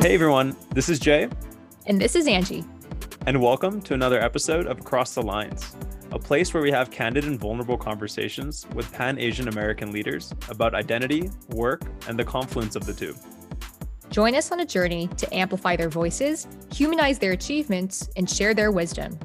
[0.00, 1.28] Hey everyone, this is Jay.
[1.84, 2.64] And this is Angie.
[3.26, 5.76] And welcome to another episode of Across the Lines,
[6.10, 10.74] a place where we have candid and vulnerable conversations with Pan Asian American leaders about
[10.74, 13.14] identity, work, and the confluence of the two.
[14.08, 18.70] Join us on a journey to amplify their voices, humanize their achievements, and share their
[18.70, 19.18] wisdom.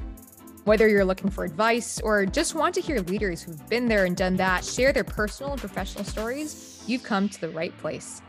[0.64, 4.14] Whether you're looking for advice or just want to hear leaders who've been there and
[4.14, 8.20] done that share their personal and professional stories, you've come to the right place.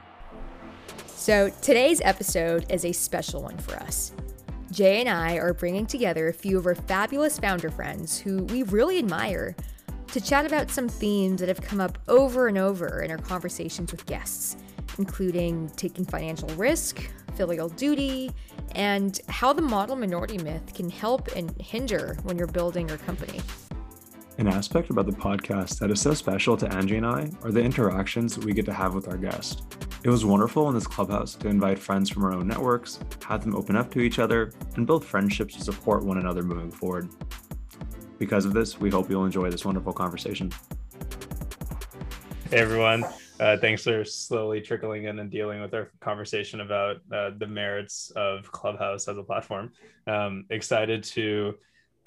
[1.18, 4.12] So, today's episode is a special one for us.
[4.72, 8.62] Jay and I are bringing together a few of our fabulous founder friends who we
[8.62, 9.56] really admire
[10.10, 13.92] to chat about some themes that have come up over and over in our conversations
[13.92, 14.58] with guests,
[15.00, 18.32] including taking financial risk, filial duty,
[18.76, 23.42] and how the model minority myth can help and hinder when you're building your company.
[24.40, 27.60] An aspect about the podcast that is so special to Angie and I are the
[27.60, 29.64] interactions we get to have with our guests.
[30.04, 33.56] It was wonderful in this clubhouse to invite friends from our own networks, have them
[33.56, 37.10] open up to each other, and build friendships to support one another moving forward.
[38.20, 40.52] Because of this, we hope you'll enjoy this wonderful conversation.
[42.52, 43.06] Hey everyone.
[43.40, 48.12] Uh, thanks for slowly trickling in and dealing with our conversation about uh, the merits
[48.16, 49.72] of Clubhouse as a platform.
[50.06, 51.56] Um, excited to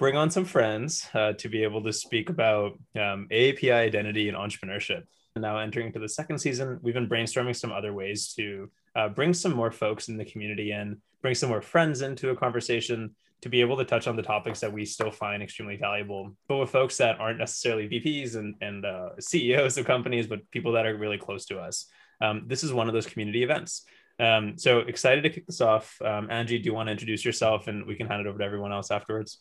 [0.01, 4.35] bring on some friends uh, to be able to speak about um, AAPI identity and
[4.35, 5.03] entrepreneurship.
[5.35, 9.09] And Now entering into the second season, we've been brainstorming some other ways to uh,
[9.09, 13.11] bring some more folks in the community in, bring some more friends into a conversation
[13.41, 16.57] to be able to touch on the topics that we still find extremely valuable, but
[16.57, 20.87] with folks that aren't necessarily VPs and, and uh, CEOs of companies, but people that
[20.87, 21.85] are really close to us.
[22.21, 23.85] Um, this is one of those community events.
[24.19, 26.01] Um, so excited to kick this off.
[26.01, 28.43] Um, Angie, do you want to introduce yourself and we can hand it over to
[28.43, 29.39] everyone else afterwards?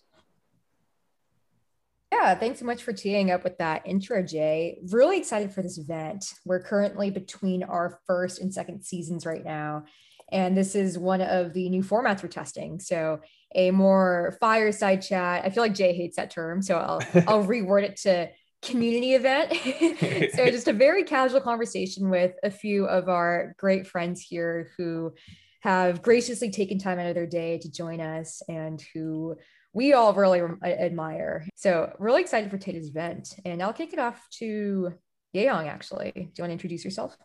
[2.12, 4.78] Yeah, thanks so much for teeing up with that intro, Jay.
[4.90, 6.32] Really excited for this event.
[6.44, 9.84] We're currently between our first and second seasons right now.
[10.32, 12.80] And this is one of the new formats we're testing.
[12.80, 13.20] So
[13.54, 15.44] a more fireside chat.
[15.44, 18.28] I feel like Jay hates that term, so I'll I'll reword it to
[18.62, 19.52] community event.
[20.34, 25.14] so just a very casual conversation with a few of our great friends here who
[25.62, 29.36] have graciously taken time out of their day to join us and who
[29.72, 31.46] we all really admire.
[31.54, 33.34] So really excited for today's event.
[33.44, 34.94] And I'll kick it off to
[35.34, 36.12] Yehong, actually.
[36.14, 37.16] Do you want to introduce yourself?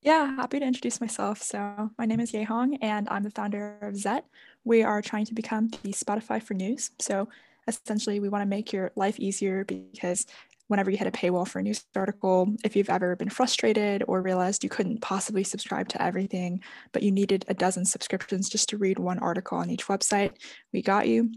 [0.00, 1.42] Yeah, happy to introduce myself.
[1.42, 4.22] So my name is Yehong and I'm the founder of Zette.
[4.64, 6.92] We are trying to become the Spotify for news.
[7.00, 7.28] So
[7.66, 10.26] essentially we want to make your life easier because
[10.68, 14.22] whenever you hit a paywall for a news article, if you've ever been frustrated or
[14.22, 16.62] realized you couldn't possibly subscribe to everything,
[16.92, 20.32] but you needed a dozen subscriptions just to read one article on each website,
[20.72, 21.32] we got you.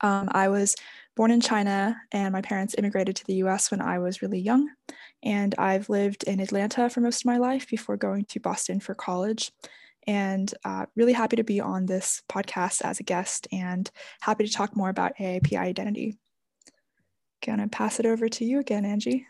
[0.00, 0.74] Um, I was
[1.16, 4.70] born in China and my parents immigrated to the US when I was really young.
[5.22, 8.94] And I've lived in Atlanta for most of my life before going to Boston for
[8.94, 9.52] college.
[10.06, 13.90] And uh, really happy to be on this podcast as a guest and
[14.20, 16.16] happy to talk more about AAPI identity
[17.46, 19.26] gonna pass it over to you again, Angie.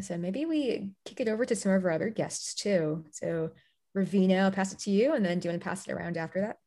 [0.00, 3.04] So maybe we kick it over to some of our other guests too.
[3.10, 3.50] So
[3.96, 6.16] Ravina, I'll pass it to you, and then do you want to pass it around
[6.16, 6.58] after that?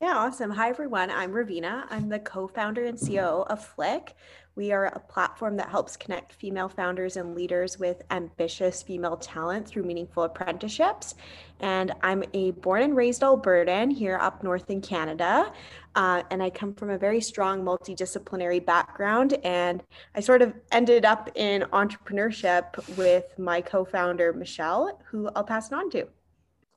[0.00, 0.50] Yeah, awesome.
[0.50, 1.10] Hi, everyone.
[1.10, 1.86] I'm Ravina.
[1.90, 4.14] I'm the co founder and CEO of Flick.
[4.56, 9.68] We are a platform that helps connect female founders and leaders with ambitious female talent
[9.68, 11.14] through meaningful apprenticeships.
[11.60, 15.52] And I'm a born and raised Albertan here up north in Canada.
[15.94, 19.36] Uh, and I come from a very strong multidisciplinary background.
[19.44, 19.82] And
[20.14, 25.70] I sort of ended up in entrepreneurship with my co founder, Michelle, who I'll pass
[25.70, 26.08] it on to.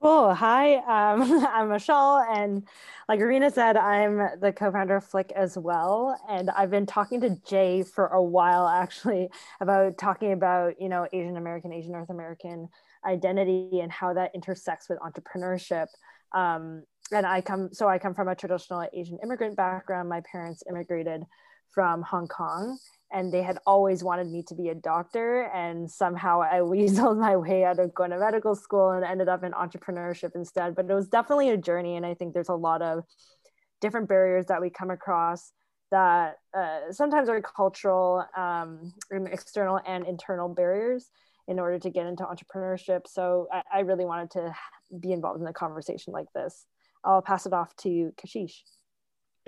[0.01, 0.33] Cool.
[0.33, 2.65] Hi, um, I'm Michelle, and
[3.09, 6.17] like Ravina said, I'm the co-founder of Flick as well.
[6.29, 9.27] And I've been talking to Jay for a while, actually,
[9.59, 12.69] about talking about you know Asian American, Asian North American
[13.05, 15.87] identity and how that intersects with entrepreneurship.
[16.33, 20.07] Um, and I come, so I come from a traditional Asian immigrant background.
[20.07, 21.23] My parents immigrated
[21.71, 22.77] from Hong Kong,
[23.11, 27.35] and they had always wanted me to be a doctor and somehow i weaseled my
[27.35, 30.75] way out of going to medical school and ended up in entrepreneurship instead.
[30.75, 33.03] But it was definitely a journey and i think there's a lot of
[33.81, 35.51] different barriers that we come across
[35.91, 38.93] that uh, sometimes are cultural um,
[39.31, 41.09] external and internal barriers
[41.47, 43.07] in order to get into entrepreneurship.
[43.07, 44.55] So I, I really wanted to
[44.99, 46.65] be involved in a conversation like this.
[47.03, 48.61] I'll pass it off to kashish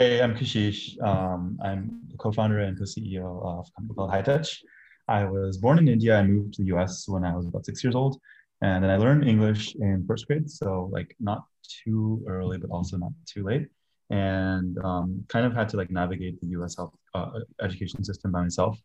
[0.01, 1.00] Hey, I'm Kashish.
[1.03, 4.63] Um, I'm the co-founder and co-CEO of a company called Hightouch.
[5.07, 6.18] I was born in India.
[6.18, 8.19] I moved to the US when I was about six years old.
[8.63, 10.50] And then I learned English in first grade.
[10.50, 11.44] So like not
[11.83, 13.68] too early, but also not too late.
[14.09, 18.42] And um, kind of had to like navigate the US health uh, education system by
[18.42, 18.80] myself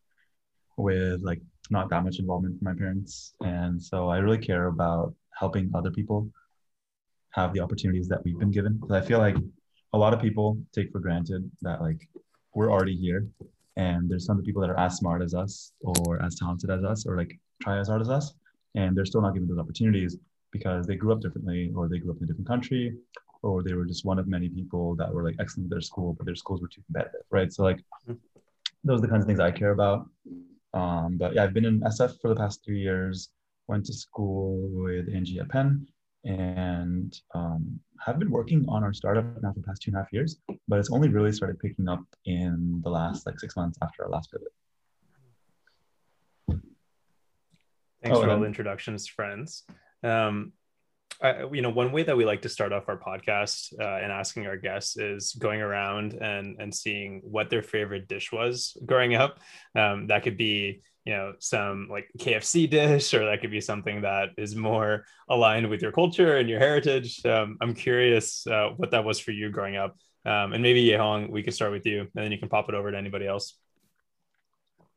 [0.76, 1.40] with like
[1.70, 3.32] not that much involvement from my parents.
[3.40, 6.28] And so I really care about helping other people
[7.30, 8.74] have the opportunities that we've been given.
[8.74, 9.36] Because I feel like
[9.96, 12.00] a lot of people take for granted that like
[12.54, 13.26] we're already here
[13.76, 17.06] and there's some people that are as smart as us or as talented as us
[17.06, 17.32] or like
[17.62, 18.34] try as hard as us
[18.74, 20.18] and they're still not given those opportunities
[20.52, 22.94] because they grew up differently or they grew up in a different country
[23.42, 26.12] or they were just one of many people that were like excellent at their school
[26.12, 27.50] but their schools were too competitive right?
[27.50, 27.80] So like
[28.84, 30.08] those are the kinds of things i care about.
[30.74, 33.30] Um, but yeah i've been in sf for the past three years
[33.66, 35.86] went to school with angie at penn
[36.26, 40.00] and um, have been working on our startup now for the past two and a
[40.00, 40.38] half years,
[40.68, 44.10] but it's only really started picking up in the last like six months after our
[44.10, 44.48] last pivot.
[48.02, 49.64] Thanks oh, for all the introductions, friends.
[50.02, 50.52] Um,
[51.22, 54.12] I, you know, one way that we like to start off our podcast uh, and
[54.12, 59.14] asking our guests is going around and and seeing what their favorite dish was growing
[59.14, 59.40] up.
[59.74, 64.02] Um, that could be you know some like KFC dish, or that could be something
[64.02, 67.24] that is more aligned with your culture and your heritage.
[67.24, 71.30] Um, I'm curious uh, what that was for you growing up, um, and maybe Yehong,
[71.30, 73.56] we could start with you, and then you can pop it over to anybody else.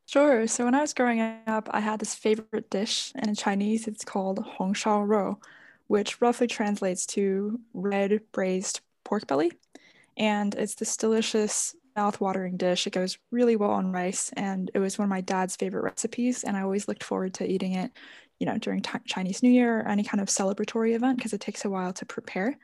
[0.08, 0.48] Sure.
[0.48, 4.04] So when I was growing up, I had this favorite dish, and in Chinese, it's
[4.04, 5.38] called Hong Shao Rou,
[5.86, 9.52] which roughly translates to red braised pork belly.
[10.18, 12.88] And it's this delicious mouth-watering dish.
[12.88, 16.46] It goes really well on rice, and it was one of my dad's favorite recipes.
[16.46, 17.92] And I always looked forward to eating it,
[18.40, 21.42] you know, during t- Chinese New Year or any kind of celebratory event because it
[21.42, 22.58] takes a while to prepare.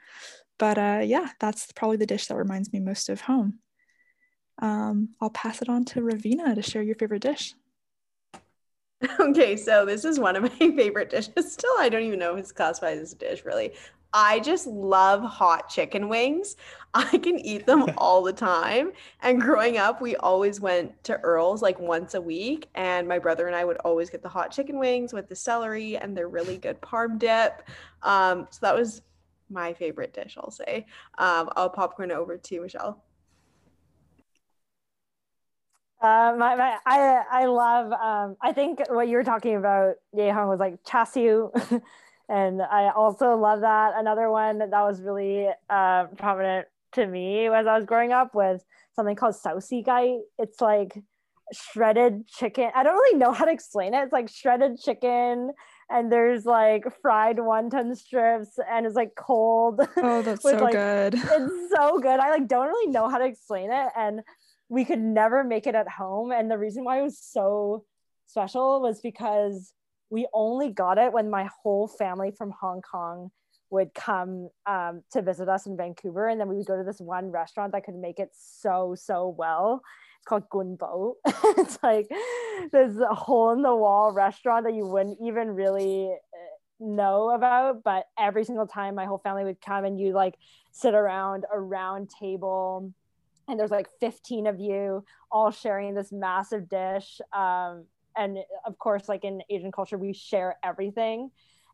[0.57, 3.59] But uh, yeah, that's probably the dish that reminds me most of home.
[4.61, 7.53] Um, I'll pass it on to Ravina to share your favorite dish.
[9.19, 11.51] Okay, so this is one of my favorite dishes.
[11.51, 13.73] Still, I don't even know if it's classified as a dish, really.
[14.17, 16.55] I just love hot chicken wings.
[16.93, 18.93] I can eat them all the time.
[19.21, 22.69] And growing up, we always went to Earl's like once a week.
[22.75, 25.97] And my brother and I would always get the hot chicken wings with the celery
[25.97, 27.67] and their really good parm dip.
[28.03, 29.01] Um, so that was
[29.49, 30.85] my favorite dish, I'll say.
[31.17, 33.03] Um, I'll popcorn over to Michelle.
[36.01, 40.47] Uh, my, my, I, I love, um, I think what you were talking about, Yehong,
[40.47, 41.51] was like char siu.
[42.29, 43.93] and I also love that.
[43.95, 48.61] Another one that was really uh, prominent to me as I was growing up was
[48.95, 50.19] something called sau si gai.
[50.39, 50.97] It's like
[51.53, 52.71] shredded chicken.
[52.73, 54.03] I don't really know how to explain it.
[54.03, 55.51] It's like shredded chicken
[55.89, 59.81] and there's like fried wonton strips and it's like cold.
[59.97, 61.15] Oh, that's so like, good.
[61.23, 62.19] It's so good.
[62.19, 63.89] I like don't really know how to explain it.
[63.95, 64.21] And
[64.69, 66.31] we could never make it at home.
[66.31, 67.85] And the reason why it was so
[68.25, 69.73] special was because
[70.09, 73.31] we only got it when my whole family from Hong Kong
[73.69, 76.27] would come um, to visit us in Vancouver.
[76.27, 79.35] And then we would go to this one restaurant that could make it so, so
[79.37, 79.81] well.
[80.17, 81.13] It's called Gunbo.
[81.57, 82.09] it's like
[82.71, 87.83] this hole in the wall restaurant that you wouldn't even really uh, know about.
[87.83, 90.35] But every single time my whole family would come and you like
[90.71, 92.93] sit around a round table
[93.47, 97.19] and there's like 15 of you all sharing this massive dish.
[97.33, 97.85] Um,
[98.17, 101.31] and of course like in asian culture we share everything.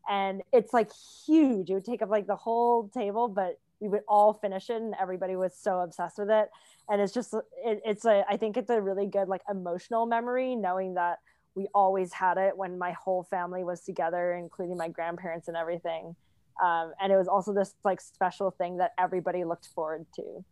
[0.08, 0.90] And it's like
[1.26, 1.70] huge.
[1.70, 4.94] It would take up like the whole table but we would all finish it and
[5.00, 6.48] everybody was so obsessed with it.
[6.88, 10.56] And it's just it, it's a i think it's a really good like emotional memory
[10.56, 11.18] knowing that
[11.54, 16.14] we always had it when my whole family was together including my grandparents and everything.
[16.62, 20.44] Um, and it was also this like special thing that everybody looked forward to.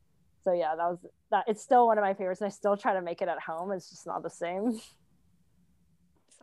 [0.43, 0.99] So yeah that was
[1.31, 3.41] that it's still one of my favorites and i still try to make it at
[3.41, 3.73] home.
[3.73, 4.81] It's just not the same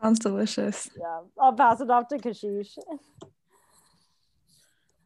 [0.01, 0.89] Sounds delicious.
[0.98, 2.77] Yeah, I'll pass it off to Kashish.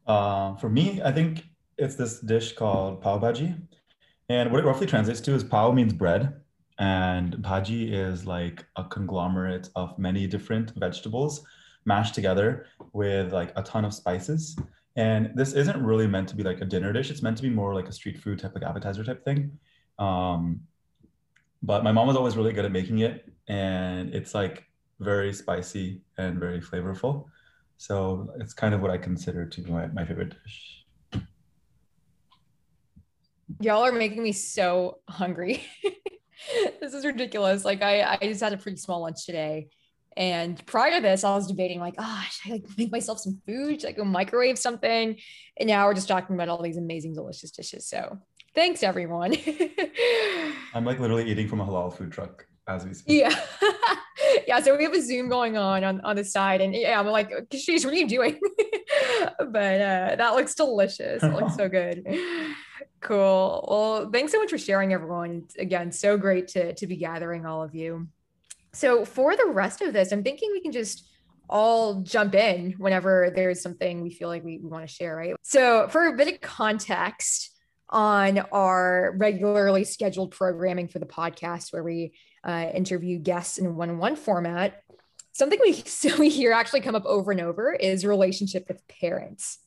[0.05, 1.45] Uh, for me, I think
[1.77, 3.59] it's this dish called pav bhaji.
[4.29, 6.41] And what it roughly translates to is pav means bread,
[6.79, 11.45] and bhaji is like a conglomerate of many different vegetables
[11.85, 14.57] mashed together with like a ton of spices.
[14.95, 17.09] And this isn't really meant to be like a dinner dish.
[17.11, 19.57] It's meant to be more like a street food type, like appetizer type thing.
[19.97, 20.61] Um,
[21.63, 24.65] but my mom was always really good at making it, and it's like
[25.01, 27.25] very spicy and very flavorful.
[27.77, 30.85] So it's kind of what I consider to be my, my favorite dish.
[33.59, 35.65] Y'all are making me so hungry.
[36.79, 37.65] this is ridiculous.
[37.65, 39.67] Like I, I just had a pretty small lunch today.
[40.15, 43.41] And prior to this, I was debating like, oh, should I like make myself some
[43.47, 43.81] food?
[43.81, 45.17] Should I go microwave something?
[45.57, 47.87] And now we're just talking about all these amazing, delicious dishes.
[47.87, 48.19] So
[48.53, 49.35] thanks everyone.
[50.75, 53.21] I'm like literally eating from a halal food truck as we speak.
[53.21, 53.35] Yeah.
[54.47, 54.61] yeah.
[54.61, 56.61] So we have a Zoom going on on, on the side.
[56.61, 58.39] And yeah, I'm like, she's what are you doing?
[59.39, 61.23] but uh, that looks delicious.
[61.23, 62.05] It looks so good.
[62.99, 63.65] Cool.
[63.69, 65.45] Well, thanks so much for sharing, everyone.
[65.57, 68.07] Again, so great to, to be gathering all of you.
[68.73, 71.07] So for the rest of this, I'm thinking we can just
[71.49, 75.35] all jump in whenever there's something we feel like we, we want to share, right?
[75.41, 77.51] So, for a bit of context
[77.89, 83.71] on our regularly scheduled programming for the podcast, where we uh, interview guests in a
[83.71, 84.83] one on one format,
[85.31, 89.59] something we, so we hear actually come up over and over is relationship with parents.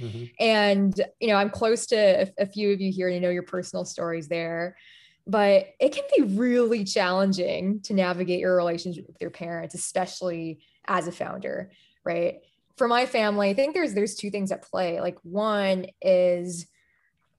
[0.00, 0.24] Mm-hmm.
[0.38, 3.30] And, you know, I'm close to a, a few of you here and I know
[3.30, 4.76] your personal stories there
[5.28, 11.06] but it can be really challenging to navigate your relationship with your parents especially as
[11.06, 11.70] a founder
[12.02, 12.40] right
[12.76, 16.66] for my family i think there's there's two things at play like one is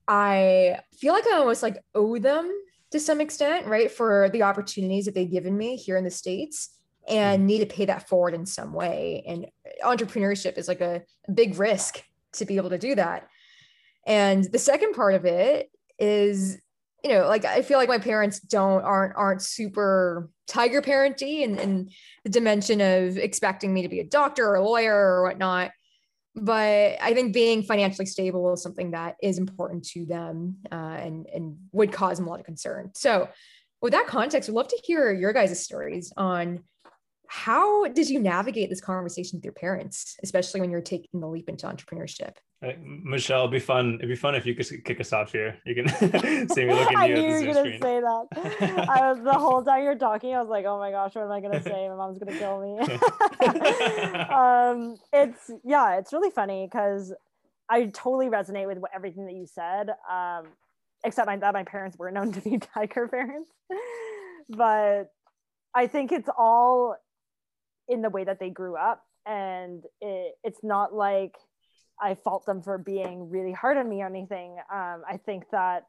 [0.07, 2.49] i feel like i almost like owe them
[2.91, 6.69] to some extent right for the opportunities that they've given me here in the states
[7.07, 7.47] and mm-hmm.
[7.47, 9.45] need to pay that forward in some way and
[9.83, 11.01] entrepreneurship is like a,
[11.33, 13.27] big risk to be able to do that
[14.07, 15.69] and the second part of it
[15.99, 16.57] is
[17.03, 21.91] you know, like I feel like my parents don't aren't aren't super tiger parenty and
[22.23, 25.71] the dimension of expecting me to be a doctor or a lawyer or whatnot.
[26.41, 31.27] But I think being financially stable is something that is important to them uh, and
[31.33, 32.91] and would cause them a lot of concern.
[32.95, 33.29] So,
[33.81, 36.63] with that context, we'd love to hear your guys' stories on
[37.31, 41.47] how did you navigate this conversation with your parents, especially when you're taking the leap
[41.47, 42.33] into entrepreneurship?
[43.03, 43.95] Michelle, it'd be fun.
[43.99, 45.59] It'd be fun if you could kick us off here.
[45.63, 45.87] You can
[46.49, 47.15] see me looking at you.
[47.15, 48.25] I knew you were gonna say that.
[48.89, 50.33] I was the whole time you're talking.
[50.33, 51.87] I was like, oh my gosh, what am I gonna say?
[51.87, 52.79] My mom's gonna kill me.
[54.33, 57.13] um, it's yeah, it's really funny because
[57.69, 59.91] I totally resonate with what, everything that you said.
[60.11, 60.47] Um,
[61.05, 63.51] except my, that my parents were known to be tiger parents,
[64.49, 65.11] but
[65.75, 66.95] I think it's all
[67.89, 69.03] in the way that they grew up.
[69.25, 71.35] And it, it's not like
[72.01, 74.57] i fault them for being really hard on me or anything.
[74.73, 75.83] Um, i think that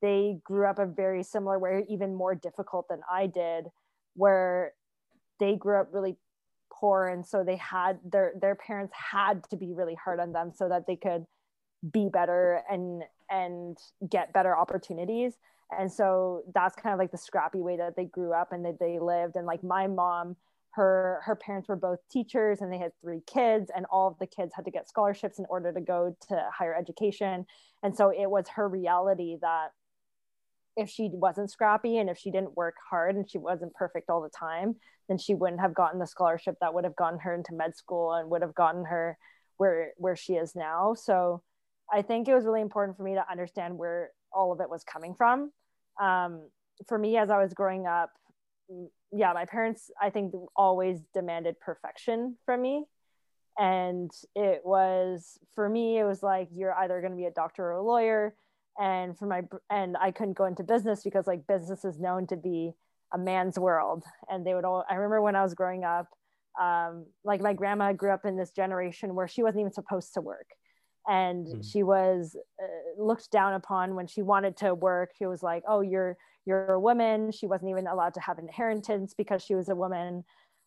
[0.00, 3.66] they grew up a very similar way even more difficult than i did
[4.14, 4.72] where
[5.40, 6.16] they grew up really
[6.72, 7.08] poor.
[7.08, 10.68] And so they had their their parents had to be really hard on them so
[10.68, 11.24] that they could
[11.92, 15.34] be better and and get better opportunities.
[15.76, 18.78] And so that's kind of like the scrappy way that they grew up and that
[18.78, 19.36] they lived.
[19.36, 20.36] And like my mom
[20.74, 24.26] her her parents were both teachers and they had three kids and all of the
[24.26, 27.46] kids had to get scholarships in order to go to higher education.
[27.82, 29.68] And so it was her reality that
[30.76, 34.20] if she wasn't scrappy and if she didn't work hard and she wasn't perfect all
[34.20, 34.74] the time
[35.08, 38.14] then she wouldn't have gotten the scholarship that would have gotten her into med school
[38.14, 39.16] and would have gotten her
[39.58, 40.94] where where she is now.
[40.94, 41.42] So
[41.92, 44.82] i think it was really important for me to understand where all of it was
[44.82, 45.52] coming from.
[46.00, 46.48] Um,
[46.88, 48.10] for me as i was growing up
[49.14, 52.84] yeah, my parents, I think, always demanded perfection from me.
[53.58, 57.64] And it was, for me, it was like, you're either going to be a doctor
[57.64, 58.34] or a lawyer.
[58.78, 62.36] And for my, and I couldn't go into business because like business is known to
[62.36, 62.72] be
[63.12, 64.02] a man's world.
[64.28, 66.08] And they would all, I remember when I was growing up,
[66.60, 70.20] um, like my grandma grew up in this generation where she wasn't even supposed to
[70.20, 70.46] work
[71.06, 71.60] and mm-hmm.
[71.62, 75.12] she was uh, looked down upon when she wanted to work.
[75.18, 77.32] She was like oh you're you're a woman.
[77.32, 80.24] She wasn't even allowed to have inheritance because she was a woman.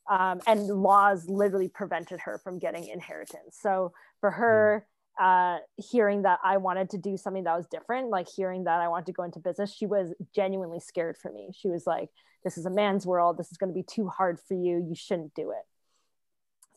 [0.09, 3.57] Um, and laws literally prevented her from getting inheritance.
[3.59, 3.91] So
[4.21, 4.87] for her
[5.19, 8.87] uh, hearing that i wanted to do something that was different like hearing that i
[8.87, 11.49] wanted to go into business she was genuinely scared for me.
[11.57, 12.09] She was like
[12.43, 13.37] this is a man's world.
[13.37, 14.85] This is going to be too hard for you.
[14.87, 15.65] You shouldn't do it.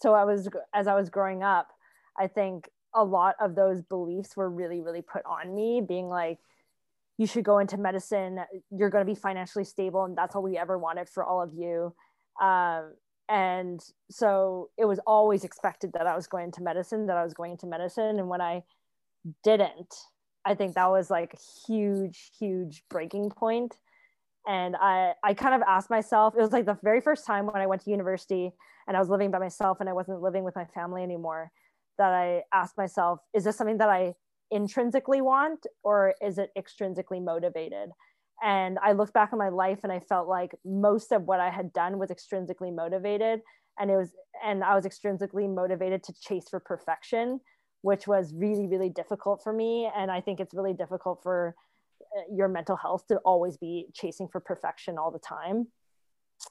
[0.01, 1.69] So i was as i was growing up
[2.19, 6.39] i think a lot of those beliefs were really really put on me being like
[7.21, 8.41] you should go into medicine.
[8.71, 11.53] You're going to be financially stable and that's all we ever wanted for all of
[11.53, 11.95] you.
[12.41, 12.95] Um,
[13.29, 13.79] and
[14.11, 17.53] so it was always expected that i was going into medicine that i was going
[17.53, 18.19] into medicine.
[18.19, 18.63] And when i
[19.45, 19.95] didn't
[20.47, 23.77] i think that was like a huge huge breaking point.
[24.47, 27.57] And i i kind of asked myself it was like the very first time when
[27.57, 28.51] i went to university
[28.89, 31.53] and i was living by myself and i wasn't living with my family anymore
[32.01, 34.15] that I ask myself, is this something that I
[34.51, 37.91] intrinsically want or is it extrinsically motivated?
[38.43, 41.51] And I looked back on my life and I felt like most of what I
[41.51, 43.41] had done was extrinsically motivated.
[43.79, 47.39] And it was, and I was extrinsically motivated to chase for perfection,
[47.83, 49.91] which was really, really difficult for me.
[49.95, 51.55] And I think it's really difficult for
[52.17, 55.67] uh, your mental health to always be chasing for perfection all the time.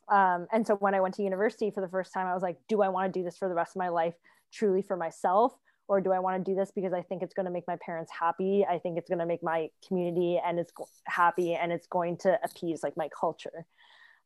[0.08, 2.58] Um, and so when I went to university for the first time, I was like,
[2.68, 4.16] do I want to do this for the rest of my life?
[4.52, 5.54] truly for myself
[5.88, 7.78] or do I want to do this because I think it's going to make my
[7.84, 8.66] parents happy?
[8.70, 10.72] I think it's going to make my community and it's
[11.06, 13.66] happy and it's going to appease like my culture.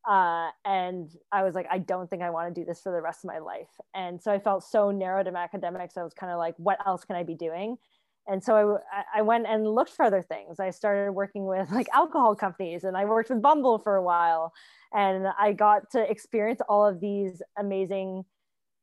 [0.06, 3.00] Uh, and I was like, I don't think I want to do this for the
[3.00, 3.70] rest of my life.
[3.94, 5.96] And so I felt so narrow to academics.
[5.96, 7.78] I was kind of like, what else can I be doing?
[8.26, 10.58] And so I, I went and looked for other things.
[10.58, 14.52] I started working with like alcohol companies and I worked with Bumble for a while.
[14.92, 18.24] And I got to experience all of these amazing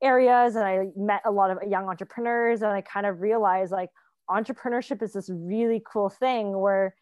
[0.04, 3.90] areas and I met a lot of young entrepreneurs and I kind of realized like
[4.30, 6.96] entrepreneurship is this really cool thing where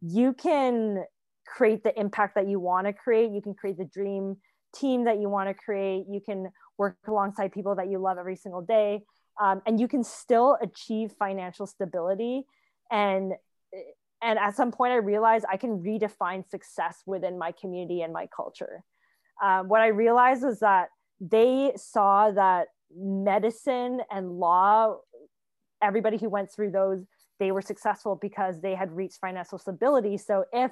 [0.00, 1.04] you can
[1.46, 3.30] create the impact that you want to create.
[3.30, 4.36] You can create the dream
[4.74, 6.04] team that you want to create.
[6.08, 9.02] You can work alongside people that you love every single day.
[9.40, 12.46] Um, and you can still achieve financial stability.
[12.90, 13.32] And,
[14.22, 18.28] and at some point, I realized I can redefine success within my community and my
[18.34, 18.82] culture.
[19.42, 20.88] Um, what I realized was that
[21.20, 24.96] they saw that medicine and law,
[25.82, 27.04] everybody who went through those,
[27.38, 30.16] they were successful because they had reached financial stability.
[30.16, 30.70] So if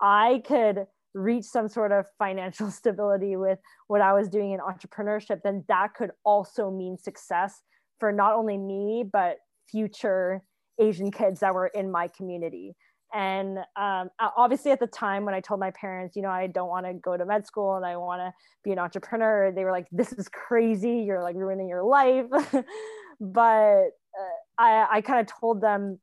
[0.00, 5.42] I could reach some sort of financial stability with what I was doing in entrepreneurship,
[5.42, 7.62] then that could also mean success
[8.00, 9.36] for not only me, but
[9.70, 10.42] future
[10.80, 12.74] Asian kids that were in my community.
[13.12, 16.68] And um, obviously, at the time when I told my parents, you know, I don't
[16.68, 19.72] want to go to med school and I want to be an entrepreneur, they were
[19.72, 21.02] like, "This is crazy!
[21.06, 22.26] You're like ruining your life."
[23.20, 25.98] but uh, I, I kind of told them,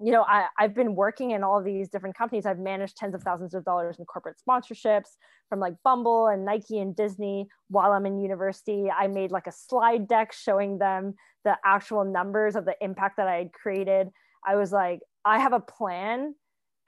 [0.00, 2.46] you know, I, I've been working in all these different companies.
[2.46, 5.10] I've managed tens of thousands of dollars in corporate sponsorships
[5.48, 8.90] from like Bumble and Nike and Disney while I'm in university.
[8.90, 13.28] I made like a slide deck showing them the actual numbers of the impact that
[13.28, 14.08] I had created.
[14.44, 16.34] I was like, I have a plan.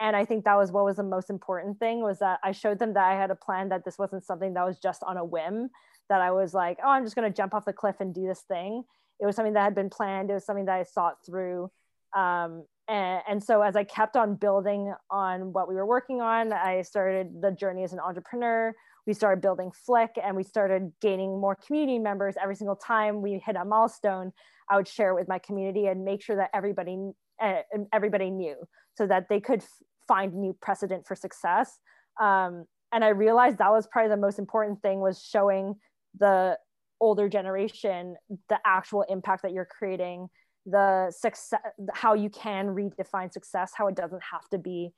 [0.00, 2.78] And I think that was what was the most important thing was that I showed
[2.78, 5.25] them that I had a plan, that this wasn't something that was just on a
[5.25, 5.70] whim,
[6.10, 8.26] that I was like, oh, I'm just going to jump off the cliff and do
[8.26, 8.82] this thing.
[9.20, 10.30] It was something that had been planned.
[10.30, 11.70] It was something that I thought through.
[12.14, 16.82] Um, and, so as I kept on building on what we were working on, I
[16.82, 18.74] started the journey as an entrepreneur.
[19.06, 23.40] We started building Flick and we started gaining more community members every single time we
[23.44, 24.32] hit a milestone.
[24.68, 27.12] I would share it with my community and make sure that everybody
[27.42, 27.62] uh,
[27.92, 28.56] everybody knew
[28.96, 29.68] so that they could f-
[30.08, 31.78] find new precedent for success
[32.20, 35.75] um, and i realized that was probably the most important thing was showing
[36.18, 36.56] the
[37.00, 38.16] older generation
[38.49, 40.28] the actual impact that you're creating
[40.66, 41.60] the success
[41.94, 44.90] how you can redefine success how it doesn't have to be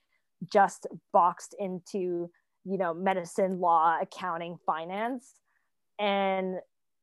[0.51, 2.31] just boxed into
[2.65, 5.35] you know medicine law accounting finance
[5.99, 6.57] and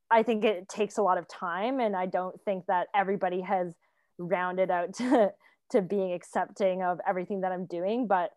[0.09, 3.75] i think it takes a lot of time and i don't think that everybody has
[4.17, 5.31] rounded out to
[5.71, 8.07] to being accepting of everything that I'm doing.
[8.07, 8.31] But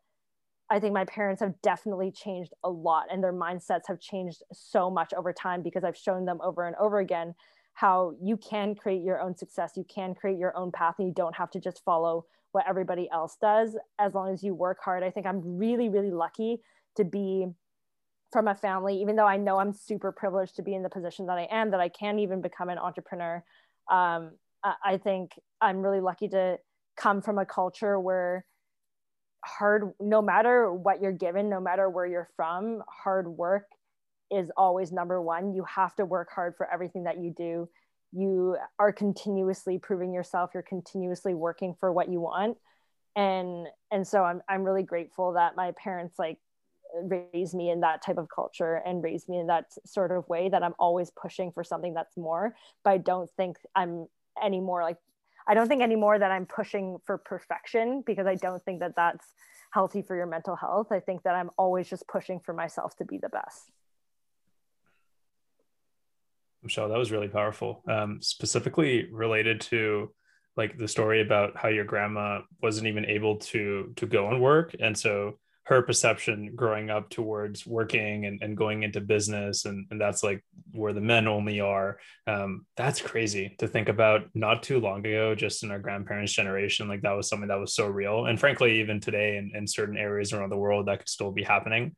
[0.70, 4.90] I think my parents have definitely changed a lot and their mindsets have changed so
[4.90, 7.34] much over time because I've shown them over and over again
[7.78, 11.14] how you can create your own success, you can create your own path, and you
[11.14, 15.04] don't have to just follow what everybody else does as long as you work hard.
[15.04, 16.60] I think I'm really, really lucky
[16.96, 17.46] to be
[18.32, 21.26] from a family, even though I know I'm super privileged to be in the position
[21.26, 23.44] that I am, that I can even become an entrepreneur.
[23.88, 24.32] Um,
[24.84, 26.58] I think I'm really lucky to
[26.96, 28.44] come from a culture where
[29.44, 33.66] hard, no matter what you're given, no matter where you're from, hard work
[34.30, 35.54] is always number one.
[35.54, 37.68] You have to work hard for everything that you do.
[38.12, 42.56] You are continuously proving yourself, you're continuously working for what you want.
[43.16, 46.38] And and so I'm I'm really grateful that my parents like
[47.02, 50.48] raised me in that type of culture and raised me in that sort of way
[50.48, 52.54] that I'm always pushing for something that's more.
[52.82, 54.06] But I don't think I'm
[54.42, 54.96] anymore like
[55.46, 59.26] i don't think anymore that i'm pushing for perfection because i don't think that that's
[59.72, 63.04] healthy for your mental health i think that i'm always just pushing for myself to
[63.04, 63.70] be the best
[66.68, 67.82] michelle that was really powerful.
[67.88, 70.12] Um, specifically related to
[70.54, 74.74] like the story about how your grandma wasn't even able to to go and work.
[74.78, 80.00] And so her perception growing up towards working and, and going into business and, and
[80.00, 84.80] that's like where the men only are um, that's crazy to think about not too
[84.80, 86.88] long ago just in our grandparents generation.
[86.88, 88.26] Like that was something that was so real.
[88.26, 91.44] And frankly even today in, in certain areas around the world that could still be
[91.44, 91.94] happening.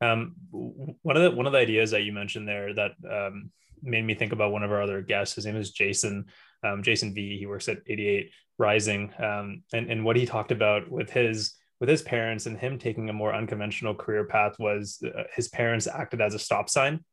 [0.00, 3.50] Um, one of the one of the ideas that you mentioned there that um,
[3.82, 5.34] made me think about one of our other guests.
[5.34, 6.26] His name is jason
[6.64, 7.38] um, jason v.
[7.38, 9.12] He works at 88 rising.
[9.18, 13.10] Um, and, and what he talked about with his with his parents and him taking
[13.10, 17.04] a more unconventional career path was uh, his parents acted as a stop sign.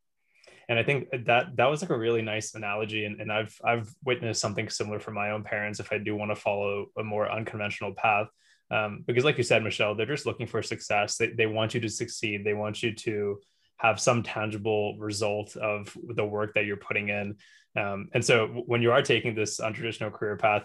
[0.69, 3.05] And i think that that was like a really nice analogy.
[3.05, 6.31] And, and i've i've witnessed something similar from my own parents if i do want
[6.31, 8.27] to follow a more unconventional path.
[8.71, 11.17] Um, because like you said michelle they're just looking for success.
[11.17, 12.45] They, they want you to succeed.
[12.45, 13.39] They want you to
[13.77, 17.35] have some tangible result of the work that you're putting in.
[17.75, 20.63] Um, and so when you are taking this untraditional career path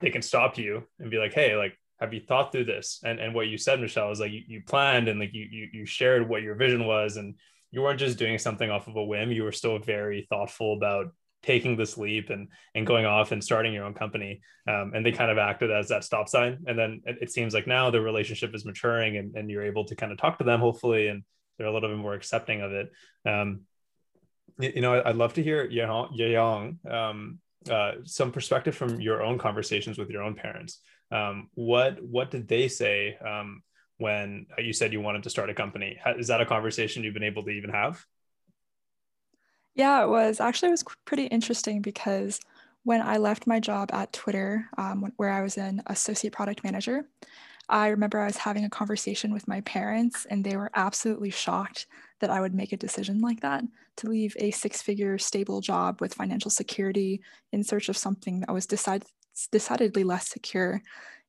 [0.00, 3.00] they can stop you and be like hey like have you thought through this?
[3.04, 5.68] And and what you said michelle is like you, you planned and like you, you
[5.72, 7.34] you shared what your vision was and
[7.70, 9.32] you weren't just doing something off of a whim.
[9.32, 11.06] You were still very thoughtful about
[11.42, 14.40] taking this leap and and going off and starting your own company.
[14.68, 16.58] Um, and they kind of acted as that stop sign.
[16.66, 19.84] And then it, it, seems like now the relationship is maturing and, and you're able
[19.84, 21.22] to kind of talk to them hopefully and
[21.56, 22.92] they're a little bit more accepting of it
[23.24, 23.62] um,
[24.58, 27.38] you know, I'd love to hear Yehong, um,
[27.70, 30.80] uh, some perspective from your own conversations with your own parents.
[31.10, 33.62] Um, what what did they say um,
[33.98, 35.98] when you said you wanted to start a company?
[36.18, 38.04] Is that a conversation you've been able to even have?
[39.74, 42.40] Yeah, it was actually it was pretty interesting because
[42.84, 47.06] when I left my job at Twitter, um, where I was an associate product manager,
[47.68, 51.86] I remember I was having a conversation with my parents, and they were absolutely shocked
[52.20, 53.64] that I would make a decision like that
[53.98, 57.20] to leave a six figure stable job with financial security
[57.52, 59.04] in search of something that was decide-
[59.50, 60.80] decidedly less secure.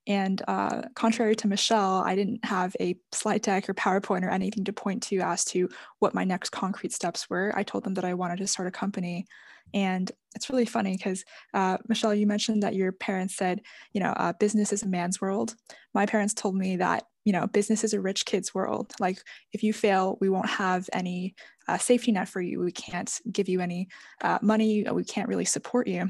[0.05, 4.63] And uh, contrary to Michelle, I didn't have a slide deck or PowerPoint or anything
[4.65, 5.69] to point to as to
[5.99, 7.51] what my next concrete steps were.
[7.55, 9.25] I told them that I wanted to start a company.
[9.73, 13.61] And it's really funny because uh, Michelle, you mentioned that your parents said,
[13.93, 15.55] you know, uh, business is a man's world.
[15.93, 18.93] My parents told me that you know, business is a rich kid's world.
[19.01, 19.17] Like
[19.51, 21.35] if you fail, we won't have any
[21.67, 22.59] uh, safety net for you.
[22.59, 23.89] We can't give you any
[24.21, 24.85] uh, money.
[24.91, 26.09] We can't really support you.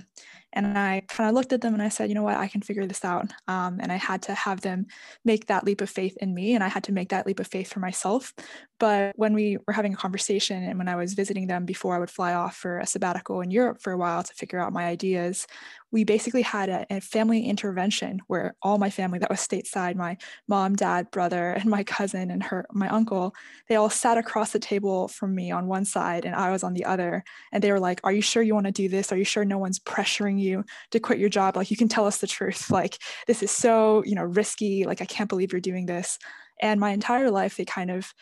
[0.54, 2.62] And I kind of looked at them and I said, you know what, I can
[2.62, 3.32] figure this out.
[3.48, 4.88] Um, and I had to have them
[5.26, 7.48] make that leap of faith in me, and I had to make that leap of
[7.48, 8.34] faith for myself.
[8.80, 12.00] But when we were having a conversation and when I was visiting them before I
[12.00, 14.86] would fly off for a sabbatical in Europe for a while to figure out my
[14.86, 15.48] ideas,
[15.92, 20.18] we basically had a, a, family intervention where all my family that was stateside my
[20.48, 23.34] mom dad brother and my cousin and her my uncle
[23.70, 26.74] they all sat across the table from me on one side and i was on
[26.74, 27.24] the other.
[27.52, 29.12] And they were like are you sure you want to do this?
[29.12, 31.56] Are you sure no one's pressuring you to quit your job?
[31.56, 32.70] Like you can tell us the truth.
[32.72, 34.86] Like this is so you know risky.
[34.86, 36.20] Like i can't believe you're doing this.
[36.62, 38.14] And my entire life they kind of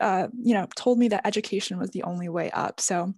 [0.00, 2.80] uh, you know told me that education was the only way up.
[2.80, 3.14] So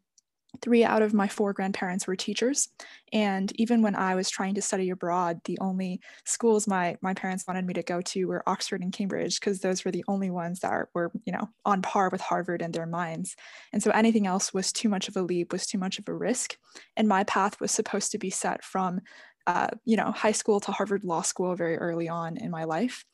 [0.62, 2.68] three out of my four grandparents were teachers.
[3.12, 7.44] And even when i was trying to study abroad the only schools my my parents
[7.46, 10.60] wanted me to go to were oxford and cambridge because those were the only ones
[10.60, 13.36] that were you know on par with harvard in their minds.
[13.72, 16.14] And so anything else was too much of a leap was too much of a
[16.14, 16.56] risk.
[16.96, 19.00] And my path was supposed to be set from
[19.46, 23.04] uh, you know high school to harvard law school very early on in my life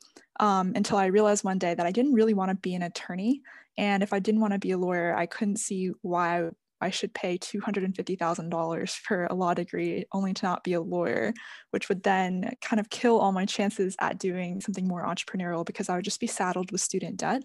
[0.41, 3.43] um, until i realized one day that i didn't really want to be an attorney.
[3.79, 6.49] And if I didn't want to be a lawyer, I couldn't see why
[6.91, 11.33] should pay $250,000 for a law degree only to not be a lawyer,
[11.71, 15.89] which would then kind of kill all my chances at doing something more entrepreneurial because
[15.89, 17.43] I would just be saddled with student debt.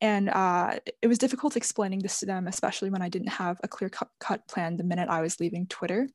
[0.00, 3.68] And uh, it was difficult explaining this to them, especially when I didn't have a
[3.68, 6.08] clear cut plan the minute I was leaving Twitter.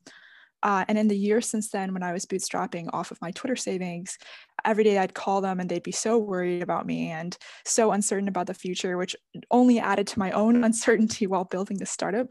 [0.62, 3.56] Uh, and in the years since then, when I was bootstrapping off of my Twitter
[3.56, 4.18] savings,
[4.66, 8.28] every day I'd call them and they'd be so worried about me and so uncertain
[8.28, 9.16] about the future, which
[9.52, 12.28] only added to my own uncertainty while building the startup.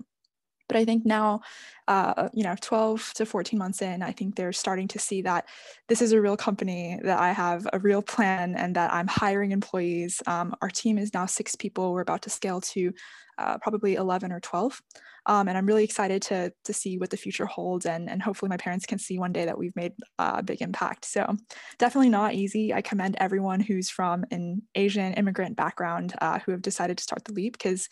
[0.68, 1.40] But I think now,
[1.86, 5.48] uh, you know, 12 to 14 months in, I think they're starting to see that
[5.88, 9.52] this is a real company, that I have a real plan, and that I'm hiring
[9.52, 10.22] employees.
[10.26, 11.92] Um, our team is now six people.
[11.92, 12.92] We're about to scale to
[13.38, 14.82] uh, probably 11 or 12.
[15.26, 17.86] Um, and I'm really excited to, to see what the future holds.
[17.86, 21.04] And, and hopefully, my parents can see one day that we've made a big impact.
[21.04, 21.36] So,
[21.78, 22.72] definitely not easy.
[22.72, 27.24] I commend everyone who's from an Asian immigrant background uh, who have decided to start
[27.24, 27.88] the leap because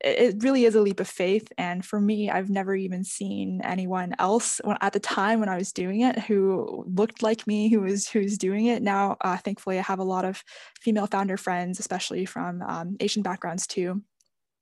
[0.00, 1.48] it really is a leap of faith.
[1.56, 5.72] And for me, I've never even seen anyone else at the time when I was
[5.72, 8.82] doing it who looked like me, who was who's doing it.
[8.82, 10.42] Now, uh, thankfully, I have a lot of
[10.80, 14.02] female founder friends, especially from um, Asian backgrounds too.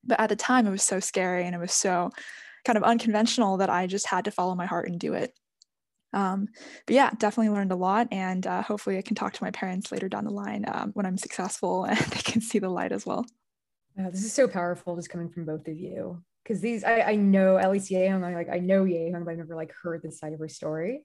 [0.04, 2.10] But at the time, it was so scary and it was so
[2.64, 5.32] kind of unconventional that I just had to follow my heart and do it.
[6.12, 6.48] Um,
[6.86, 9.90] but yeah, definitely learned a lot, and uh, hopefully, I can talk to my parents
[9.90, 13.06] later down the line um, when I'm successful and they can see the light as
[13.06, 13.24] well.
[13.96, 16.22] Wow, this is so powerful just coming from both of you.
[16.42, 19.38] Because these, I, I know at least Yehong, I like I know Yehong, but I've
[19.38, 21.04] never like heard this side of her story.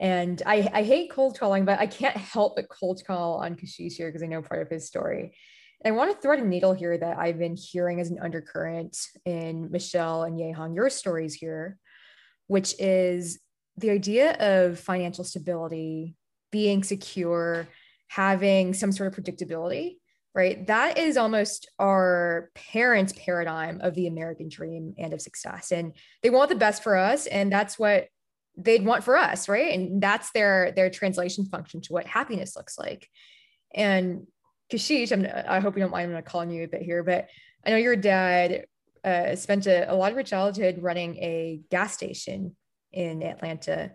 [0.00, 3.94] And I, I hate cold calling, but I can't help but cold call on Kashish
[3.94, 5.34] here because I know part of his story.
[5.84, 9.70] I want to thread a needle here that I've been hearing as an undercurrent in
[9.70, 11.78] Michelle and Yehong, your stories here,
[12.46, 13.40] which is
[13.76, 16.16] the idea of financial stability,
[16.50, 17.68] being secure,
[18.08, 19.98] having some sort of predictability
[20.36, 20.66] right?
[20.66, 25.72] That is almost our parents' paradigm of the American dream and of success.
[25.72, 27.26] And they want the best for us.
[27.26, 28.08] And that's what
[28.58, 29.72] they'd want for us, right?
[29.72, 33.08] And that's their their translation function to what happiness looks like.
[33.74, 34.26] And
[34.70, 37.02] Kashish, I'm, I hope you don't mind, I'm going to call you a bit here,
[37.02, 37.28] but
[37.64, 38.66] I know your dad
[39.04, 42.56] uh, spent a, a lot of your childhood running a gas station
[42.92, 43.92] in Atlanta.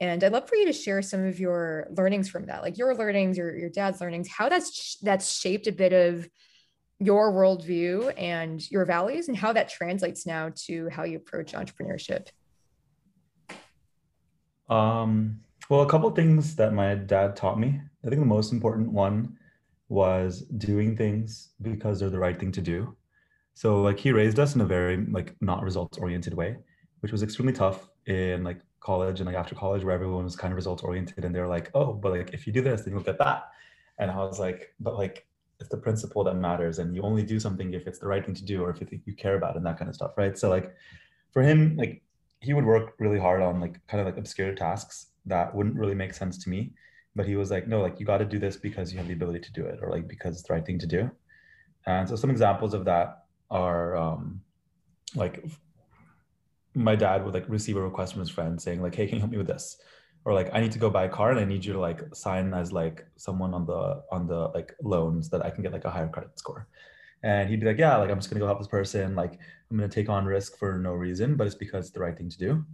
[0.00, 2.94] And I'd love for you to share some of your learnings from that, like your
[2.94, 6.28] learnings, your, your dad's learnings, how that's that's shaped a bit of
[7.00, 12.28] your worldview and your values, and how that translates now to how you approach entrepreneurship.
[14.68, 17.80] Um, well, a couple things that my dad taught me.
[18.04, 19.36] I think the most important one
[19.88, 22.96] was doing things because they're the right thing to do.
[23.54, 26.56] So like he raised us in a very like not results oriented way,
[27.00, 30.52] which was extremely tough in like college and like after college where everyone was kind
[30.52, 33.02] of results oriented and they're like, oh, but like if you do this, then you'll
[33.02, 33.50] get that.
[33.98, 35.26] And I was like, but like
[35.60, 38.34] it's the principle that matters and you only do something if it's the right thing
[38.34, 40.12] to do or if you think you care about and that kind of stuff.
[40.16, 40.38] Right.
[40.38, 40.74] So like
[41.32, 42.02] for him, like
[42.40, 45.94] he would work really hard on like kind of like obscure tasks that wouldn't really
[45.94, 46.72] make sense to me.
[47.16, 49.14] But he was like, no, like you got to do this because you have the
[49.14, 51.10] ability to do it or like because it's the right thing to do.
[51.86, 54.40] And so some examples of that are um,
[55.16, 55.44] like
[56.74, 59.20] my dad would like receive a request from his friend saying like, hey, can you
[59.20, 59.78] help me with this?
[60.24, 62.02] Or like, I need to go buy a car and I need you to like
[62.14, 65.84] sign as like someone on the on the like loans that I can get like
[65.84, 66.68] a higher credit score.
[67.22, 69.14] And he'd be like, yeah, like I'm just gonna go help this person.
[69.14, 69.38] Like
[69.70, 72.30] I'm gonna take on risk for no reason, but it's because it's the right thing
[72.30, 72.64] to do.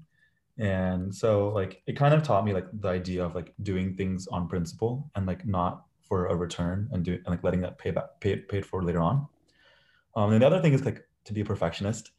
[0.58, 4.26] And so like it kind of taught me like the idea of like doing things
[4.28, 7.90] on principle and like not for a return and do and like letting that pay
[7.90, 9.26] back pay paid for later on.
[10.16, 12.12] Um, and the other thing is like to be a perfectionist.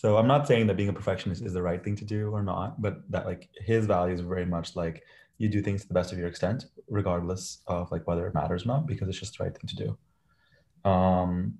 [0.00, 2.42] So I'm not saying that being a perfectionist is the right thing to do or
[2.42, 5.02] not, but that like his value is very much like
[5.36, 8.64] you do things to the best of your extent, regardless of like whether it matters
[8.64, 10.90] or not, because it's just the right thing to do.
[10.90, 11.58] Um,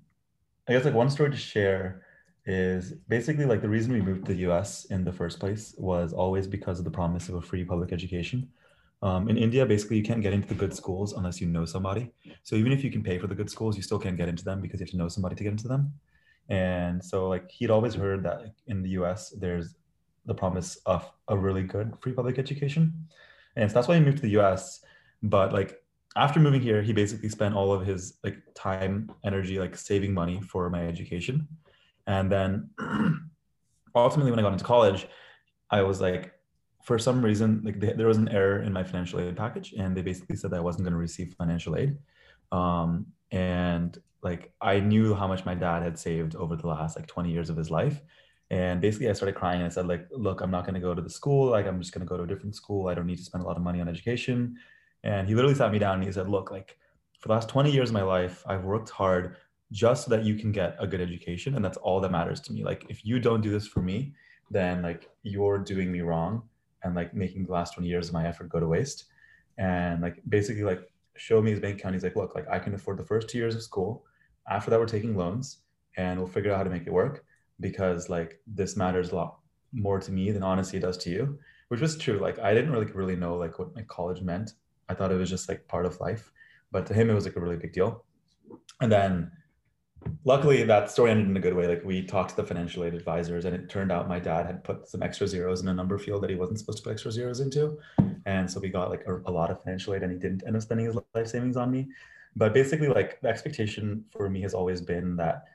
[0.67, 2.01] I guess like one story to share
[2.47, 6.11] is basically like the reason we moved to the US in the first place was
[6.11, 8.49] always because of the promise of a free public education.
[9.03, 12.09] Um, in India, basically, you can't get into the good schools unless you know somebody.
[12.41, 14.43] So even if you can pay for the good schools, you still can't get into
[14.43, 15.93] them because you have to know somebody to get into them.
[16.49, 19.75] And so, like, he'd always heard that in the US, there's
[20.25, 23.07] the promise of a really good free public education.
[23.55, 24.81] And so that's why he moved to the US.
[25.23, 25.81] But like,
[26.15, 30.41] after moving here, he basically spent all of his like time, energy, like saving money
[30.41, 31.47] for my education.
[32.07, 32.69] And then
[33.95, 35.07] ultimately, when I got into college,
[35.69, 36.33] I was like,
[36.83, 39.95] for some reason, like they, there was an error in my financial aid package, and
[39.95, 41.97] they basically said that I wasn't going to receive financial aid.
[42.51, 47.07] Um, and like I knew how much my dad had saved over the last like
[47.07, 48.01] 20 years of his life.
[48.49, 50.93] And basically, I started crying and I said, like, look, I'm not going to go
[50.93, 51.51] to the school.
[51.51, 52.89] Like, I'm just going to go to a different school.
[52.89, 54.57] I don't need to spend a lot of money on education.
[55.03, 56.77] And he literally sat me down and he said, look, like,
[57.17, 59.37] for the last 20 years of my life, I've worked hard
[59.71, 61.55] just so that you can get a good education.
[61.55, 62.65] And that's all that matters to me.
[62.65, 64.13] Like, if you don't do this for me,
[64.51, 66.43] then like you're doing me wrong
[66.83, 69.05] and like making the last 20 years of my effort go to waste
[69.57, 71.95] and like basically like show me his bank account.
[71.95, 74.05] He's like look like i can afford the first two years of school.
[74.49, 75.59] After that we're taking loans
[75.97, 77.25] and we'll figure out how to make it work
[77.59, 79.37] because like this matters a lot
[79.73, 82.19] more to me than honestly it does to you which was true.
[82.19, 84.53] Like i didn't really really know like what my college meant.
[84.89, 86.31] I thought it was just like part of life.
[86.71, 88.03] But to him it was like a really big deal.
[88.81, 89.31] And then
[90.23, 91.67] luckily that story ended in a good way.
[91.67, 94.63] Like we talked to the financial aid advisors and it turned out my dad had
[94.63, 97.11] put some extra zeros in a number field that he wasn't supposed to put extra
[97.11, 97.77] zeros into.
[98.25, 100.55] And so we got like a, a, lot of financial aid and he didn't end
[100.55, 101.87] up spending his life savings on me.
[102.35, 105.45] But basically like the expectation for me has always been that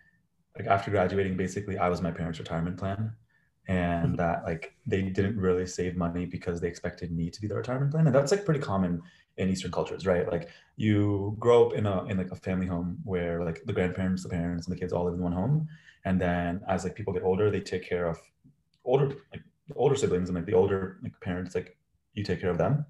[0.59, 3.13] like after graduating basically i was my parents retirement plan
[3.69, 7.55] and that like they didn't really save money because they expected me to be the
[7.55, 9.03] retirement plan and that's like pretty common
[9.39, 10.31] in Eastern cultures, right?
[10.31, 14.23] Like you grow up in a in like a family home where like the grandparents,
[14.23, 15.69] the parents, and the kids all live in one home,
[16.05, 18.19] and then as like people get older, they take care of
[18.85, 19.43] older like
[19.75, 21.77] older siblings and like the older like parents, like
[22.15, 22.87] you take care of them,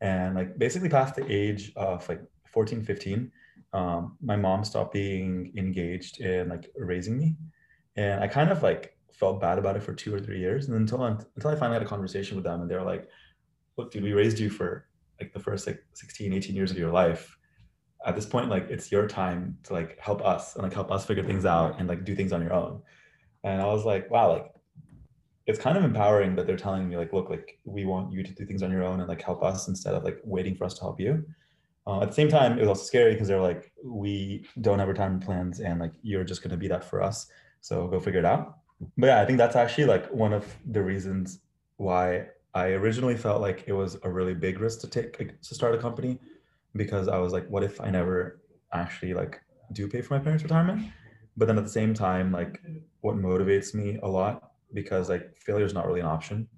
[0.00, 3.30] and like basically past the age of like 14, 15,
[3.72, 7.36] um, my mom stopped being engaged in like raising me,
[7.96, 10.76] and I kind of like felt bad about it for two or three years, and
[10.76, 13.08] until until I finally had a conversation with them, and they were like,
[13.76, 14.86] "Look, dude, we raised you for
[15.20, 17.36] like the first like 16 18 years of your life.
[18.06, 21.04] At this point like it's your time to like help us and like help us
[21.04, 22.82] figure things out and like do things on your own.
[23.44, 24.52] And i was like wow like
[25.46, 28.32] it's kind of empowering that they're telling me like look like we want you to
[28.32, 30.74] do things on your own and like help us instead of like waiting for us
[30.74, 31.24] to help you.
[31.86, 34.88] Uh, at the same time it was also scary because they're like we don't have
[34.88, 37.26] retirement plans and like you're just going to be that for us.
[37.60, 38.59] So go figure it out
[38.96, 41.40] but yeah i think that's actually like one of the reasons
[41.76, 45.74] why I originally felt like it was a really big risk to take to start
[45.74, 46.18] a company
[46.74, 48.40] because I was like, what if I never
[48.72, 49.40] actually like
[49.72, 50.82] do pay for my parents' retirement?
[51.36, 52.60] But then at the same time, like
[53.02, 56.48] what motivates me a lot because like failure is not really an option.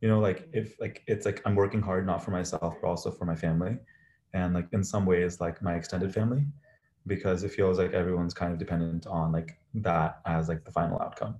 [0.00, 3.10] You know, like if like it's like I'm working hard not for myself but also
[3.12, 3.78] for my family,
[4.34, 6.44] and like in some ways like my extended family,
[7.06, 11.00] because it feels like everyone's kind of dependent on like that as like the final
[11.00, 11.36] outcome.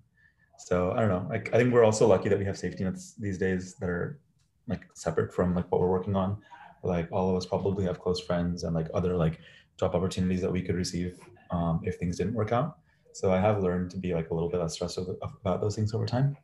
[0.58, 1.26] So I don't know.
[1.28, 4.20] Like I think we're also lucky that we have safety nets these days that are
[4.68, 6.38] like separate from like what we're working on.
[6.82, 9.38] Like all of us probably have close friends and like other like
[9.78, 11.18] job opportunities that we could receive
[11.50, 12.78] um, if things didn't work out.
[13.12, 15.94] So I have learned to be like a little bit less stressed about those things
[15.94, 16.36] over time.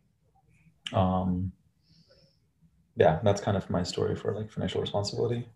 [0.93, 1.53] Um,
[2.97, 5.49] yeah, that's kind of my story for like financial responsibility.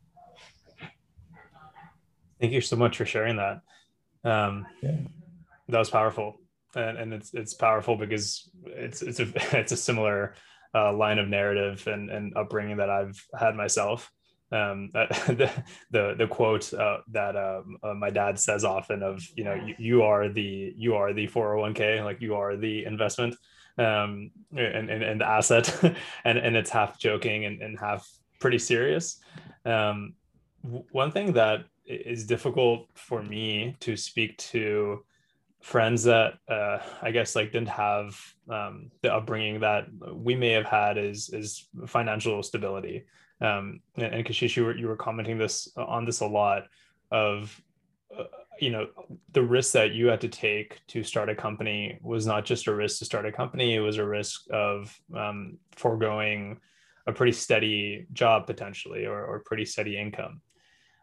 [2.41, 3.63] Thank you so much for sharing that.
[4.25, 4.97] Um, yeah.
[5.69, 6.39] That was powerful
[6.75, 9.27] and, and it's it's powerful because it's it's a
[9.59, 10.35] it's a similar
[10.75, 14.11] uh, line of narrative and, and upbringing that I've had myself.
[14.53, 15.51] Um, the,
[15.91, 19.75] the the quote uh, that um, uh, my dad says often of you know you,
[19.79, 23.35] you, are the you are the 401k like you are the investment
[23.77, 25.75] um, and, and, and the asset
[26.25, 29.19] and and it's half joking and, and half pretty serious.
[29.65, 30.15] Um,
[30.91, 35.05] one thing that is difficult for me to speak to
[35.67, 38.17] friends that uh, I guess like didn't have
[38.49, 43.05] um, the upbringing that we may have had is is financial stability.
[43.41, 46.69] Um, and, and Kashish, you were you were commenting this on this a lot
[47.11, 47.61] of
[48.17, 48.25] uh,
[48.61, 48.87] you know
[49.33, 52.75] the risk that you had to take to start a company was not just a
[52.75, 56.61] risk to start a company; it was a risk of um, foregoing
[57.09, 60.41] a pretty steady job potentially or, or pretty steady income.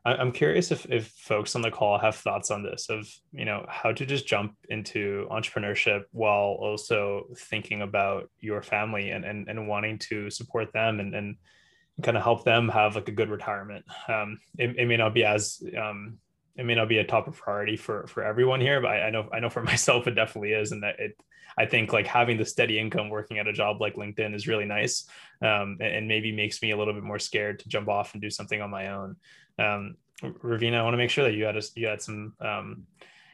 [0.05, 3.65] I'm curious if, if folks on the call have thoughts on this of, you know,
[3.69, 9.67] how to just jump into entrepreneurship while also thinking about your family and, and, and
[9.67, 11.37] wanting to support them and, and
[12.01, 13.85] kind of help them have like a good retirement.
[14.09, 16.17] Um, it, it may not be as, um,
[16.57, 19.09] it may not be a top of priority for, for everyone here, but I, I
[19.09, 20.73] know, I know for myself, it definitely is.
[20.73, 21.17] And that it,
[21.57, 24.65] I think like having the steady income working at a job like LinkedIn is really
[24.65, 25.05] nice.
[25.41, 28.21] Um, and, and maybe makes me a little bit more scared to jump off and
[28.21, 29.15] do something on my own.
[29.59, 32.87] Um, Ravina, I want to make sure that you had a, you had some um,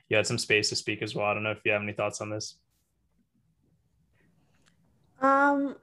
[0.10, 1.26] you had some space to speak as well.
[1.26, 2.56] I don't know if you have any thoughts on this.
[5.22, 5.76] Um,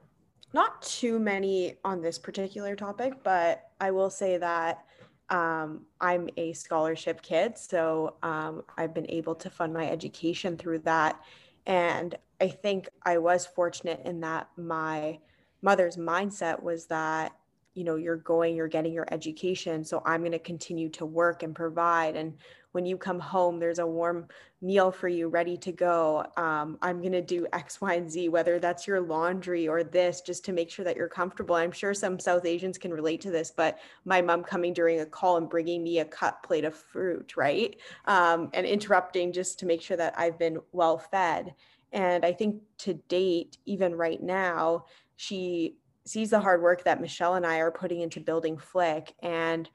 [0.53, 4.85] not too many on this particular topic, but I will say that
[5.29, 10.79] um, I'm a scholarship kid, so um, I've been able to fund my education through
[10.79, 11.21] that,
[11.65, 15.19] and I think I was fortunate in that my
[15.61, 17.33] mother's mindset was that
[17.77, 21.43] you know you're going you're getting your education so i'm going to continue to work
[21.43, 22.33] and provide and
[22.71, 24.27] when you come home there's a warm
[24.61, 28.29] meal for you ready to go um, i'm going to do x y and z
[28.29, 31.93] whether that's your laundry or this just to make sure that you're comfortable i'm sure
[31.93, 35.47] some south asians can relate to this but my mom coming during a call and
[35.47, 37.77] bringing me a cut plate of fruit right?
[38.05, 41.53] Um, and interrupting just to make sure that i've been well fed
[41.91, 44.85] and i think to date even right now
[45.15, 45.75] she
[46.09, 49.69] sees the hard work that Michelle and I are putting into building Flick and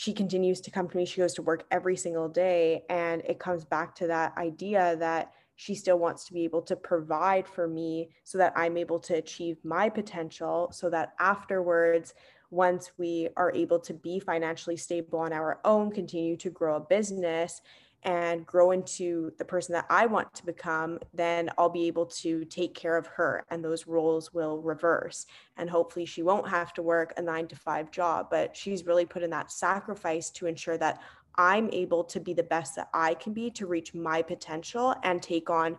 [0.00, 1.04] she continues to come to me.
[1.04, 2.84] She goes to work every single day.
[2.88, 6.74] And it comes back to that idea that she still wants to be able to
[6.74, 12.14] provide for me so that I'm able to achieve my potential so that afterwards,
[12.50, 16.80] once we are able to be financially stable on our own, continue to grow a
[16.80, 17.60] business,
[18.02, 22.44] and grow into the person that I want to become, then I'll be able to
[22.46, 25.26] take care of her and those roles will reverse.
[25.56, 29.04] And hopefully, she won't have to work a nine to five job, but she's really
[29.04, 31.00] put in that sacrifice to ensure that
[31.36, 35.22] I'm able to be the best that I can be to reach my potential and
[35.22, 35.76] take on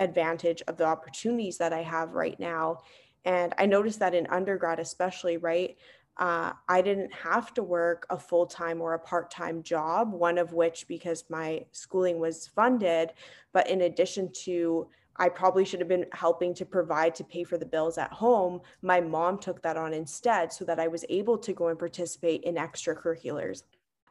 [0.00, 2.80] advantage of the opportunities that I have right now.
[3.24, 5.76] And I noticed that in undergrad, especially, right?
[6.16, 10.38] Uh, I didn't have to work a full time or a part time job, one
[10.38, 13.12] of which because my schooling was funded.
[13.52, 17.58] But in addition to, I probably should have been helping to provide to pay for
[17.58, 18.60] the bills at home.
[18.82, 22.42] My mom took that on instead so that I was able to go and participate
[22.44, 23.62] in extracurriculars.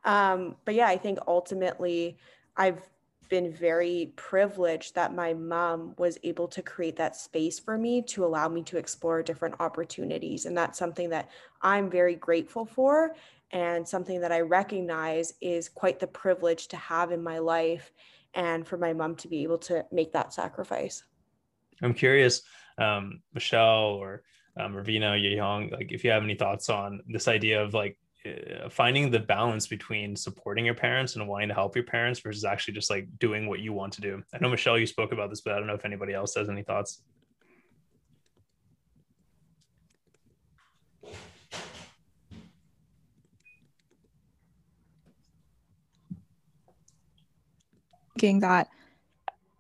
[0.04, 2.18] Um, but yeah, I think ultimately
[2.58, 2.82] I've
[3.34, 8.24] been very privileged that my mom was able to create that space for me to
[8.24, 10.46] allow me to explore different opportunities.
[10.46, 11.32] And that's something that
[11.64, 13.16] I'm very grateful for
[13.50, 17.92] and something that I recognize is quite the privilege to have in my life
[18.36, 21.04] and for my mom to be able to make that sacrifice.
[21.82, 22.44] I'm curious,
[22.78, 24.22] um, Michelle or
[24.60, 28.70] um, Ravina, Yehong, like if you have any thoughts on this idea of like Uh,
[28.70, 32.74] finding the balance between supporting your parents and wanting to help your parents versus actually
[32.74, 34.24] just like doing what you want to do.
[34.34, 36.48] I know Michelle, you spoke about this, but I don't know if anybody else has
[36.48, 37.04] any thoughts.
[48.18, 48.70] Thinking that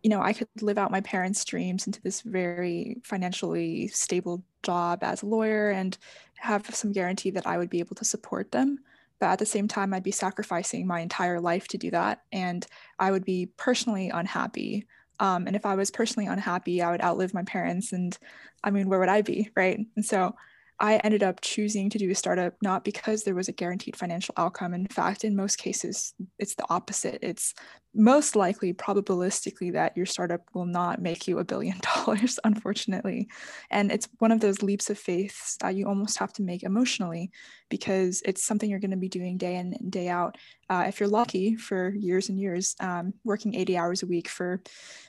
[0.03, 5.01] you know, I could live out my parents' dreams into this very financially stable job
[5.01, 5.97] as a lawyer and
[6.43, 8.79] have some guarantee that I would be able to support them.
[9.19, 12.23] But at the same time, I'd be sacrificing my entire life to do that.
[12.33, 12.65] And
[12.99, 14.85] I would be personally unhappy.
[15.21, 17.93] Um, and if I was personally unhappy, I would outlive my parents.
[17.93, 18.17] And
[18.61, 19.49] I mean, where would I be?
[19.55, 19.79] Right.
[19.95, 20.35] And so
[20.79, 24.33] I ended up choosing to do a startup not because there was a guaranteed financial
[24.35, 24.73] outcome.
[24.73, 27.19] In fact, in most cases, it's the opposite.
[27.21, 27.53] It's
[27.95, 33.27] most likely probabilistically that your startup will not make you a billion dollars unfortunately.
[33.69, 37.31] And it's one of those leaps of faith that you almost have to make emotionally
[37.69, 40.37] because it's something you're going to be doing day in and day out.
[40.69, 44.61] Uh, if you're lucky for years and years um, working 80 hours a week for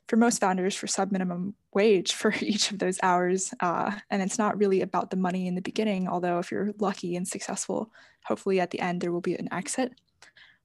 [0.08, 4.38] for most founders for sub minimum wage for each of those hours uh, and it's
[4.38, 7.90] not really about the money in the beginning although if you're lucky and successful
[8.24, 9.92] hopefully at the end there will be an exit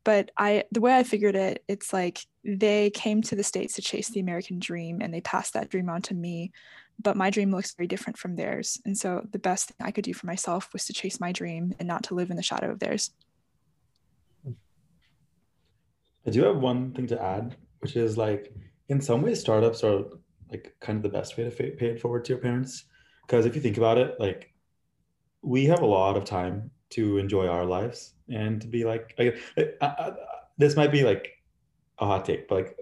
[0.03, 3.81] but i the way i figured it it's like they came to the states to
[3.81, 6.51] chase the american dream and they passed that dream on to me.
[7.01, 8.77] But my dream looks very different from theirs.
[8.85, 11.73] And so the best thing i could do for myself was to chase my dream
[11.79, 13.11] and not to live in the shadow of theirs.
[16.27, 18.53] I do have one thing to add which is like
[18.89, 20.03] in some ways startups are
[20.51, 22.85] like kind of the best way to pay it forward to your parents.
[23.25, 24.53] Because if you think about it like
[25.41, 29.39] we have a lot of time to enjoy our lives and to be like, like
[29.81, 30.11] I, I,
[30.57, 31.37] this might be like
[31.99, 32.77] a hot take, but like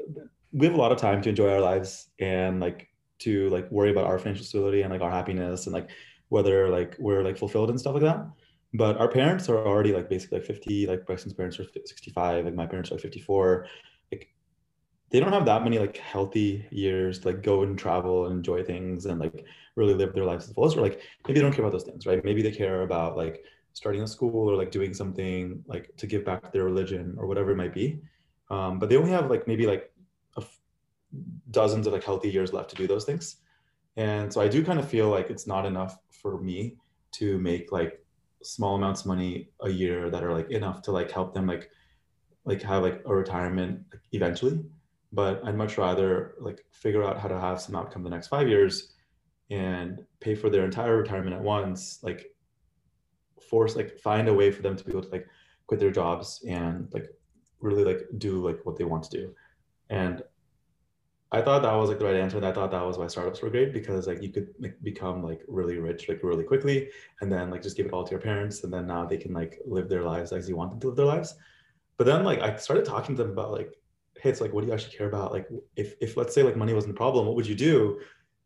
[0.52, 2.90] we have a lot of time to enjoy our lives and like
[3.20, 5.90] to like worry about our financial stability and like our happiness and like
[6.30, 8.26] whether like we're like fulfilled and stuff like that.
[8.74, 12.54] But our parents are already like basically like 50, like Preston's parents are 65, like
[12.54, 13.66] my parents are like 54.
[14.12, 14.34] Like
[15.10, 18.64] they don't have that many like healthy years to like go and travel and enjoy
[18.64, 19.46] things and like
[19.76, 20.78] really live their lives the fullest.
[20.78, 22.24] Or like maybe they don't care about those things, right?
[22.24, 23.44] Maybe they care about like
[23.78, 27.28] starting a school or like doing something like to give back to their religion or
[27.28, 28.00] whatever it might be.
[28.50, 29.92] Um, but they only have like maybe like
[31.52, 33.38] dozens of like healthy years left to do those things.
[33.96, 36.76] And so I do kind of feel like it's not enough for me
[37.14, 38.04] to make like
[38.42, 41.70] small amounts of money a year that are like enough to like help them like
[42.46, 44.64] like have like a retirement eventually.
[45.14, 48.48] But I'd much rather like figure out how to have some outcome the next five
[48.48, 48.94] years
[49.50, 52.26] and pay for their entire retirement at once, like
[53.42, 55.28] force like find a way for them to be able to like
[55.68, 57.08] quit their jobs and like
[57.60, 59.36] really like do like what they want to do.
[59.90, 60.24] And
[61.32, 63.42] i thought that was like the right answer and i thought that was why startups
[63.42, 66.90] were great because like you could like become like really rich like really quickly
[67.22, 69.34] and then like just give it all to your parents and then now they can
[69.34, 71.36] like live their lives as you want them to live their lives.
[71.98, 73.74] But then like i started talking to them about like
[74.22, 75.32] hey it's like what do you actually care about?
[75.32, 78.00] Like if if let's say like money wasn't a problem what would you do?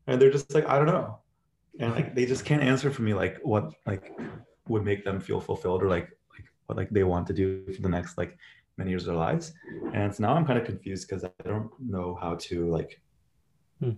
[0.07, 1.19] And they're just like i don't know.
[1.79, 4.11] And like they just can't answer for me like what like
[4.67, 7.81] would make them feel fulfilled or like like what like they want to do for
[7.81, 8.37] the next like
[8.77, 9.53] many years of their lives.
[9.93, 13.01] And so now i'm kind of confused because i don't know how to like
[13.79, 13.91] hmm.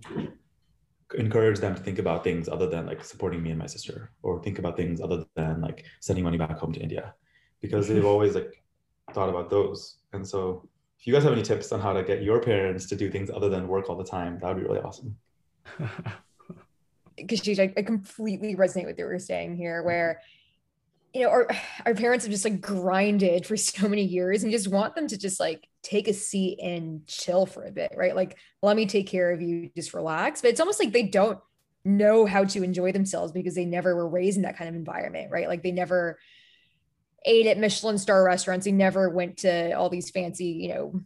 [1.16, 4.42] encourage them to think about things other than like supporting me and my sister or
[4.42, 7.14] think about things other than like sending money back home to india.
[7.60, 8.62] Because they've always like
[9.14, 9.96] thought about those.
[10.12, 12.96] And so if you guys have any tips on how to get your parents to
[12.96, 15.16] do things other than work all the time that would be really awesome.
[17.16, 20.20] Because I, I completely resonate with what you were saying here where
[21.14, 21.48] you know, our
[21.86, 25.16] our parents have just like grinded for so many years and just want them to
[25.16, 28.16] just like take a seat and chill for a bit, right?
[28.16, 30.42] Like, let me take care of you, just relax.
[30.42, 31.38] But it's almost like they don't
[31.84, 35.30] know how to enjoy themselves because they never were raised in that kind of environment,
[35.30, 35.48] right?
[35.48, 36.18] Like they never
[37.24, 38.64] ate at Michelin star restaurants.
[38.64, 41.02] They never went to all these fancy, you know,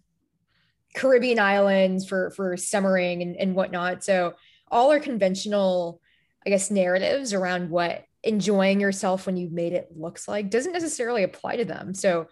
[0.95, 4.03] Caribbean islands for for summering and, and whatnot.
[4.05, 4.35] So
[4.71, 6.01] all our conventional,
[6.47, 11.23] I guess, narratives around what enjoying yourself when you've made it looks like doesn't necessarily
[11.23, 11.95] apply to them.
[11.95, 12.27] So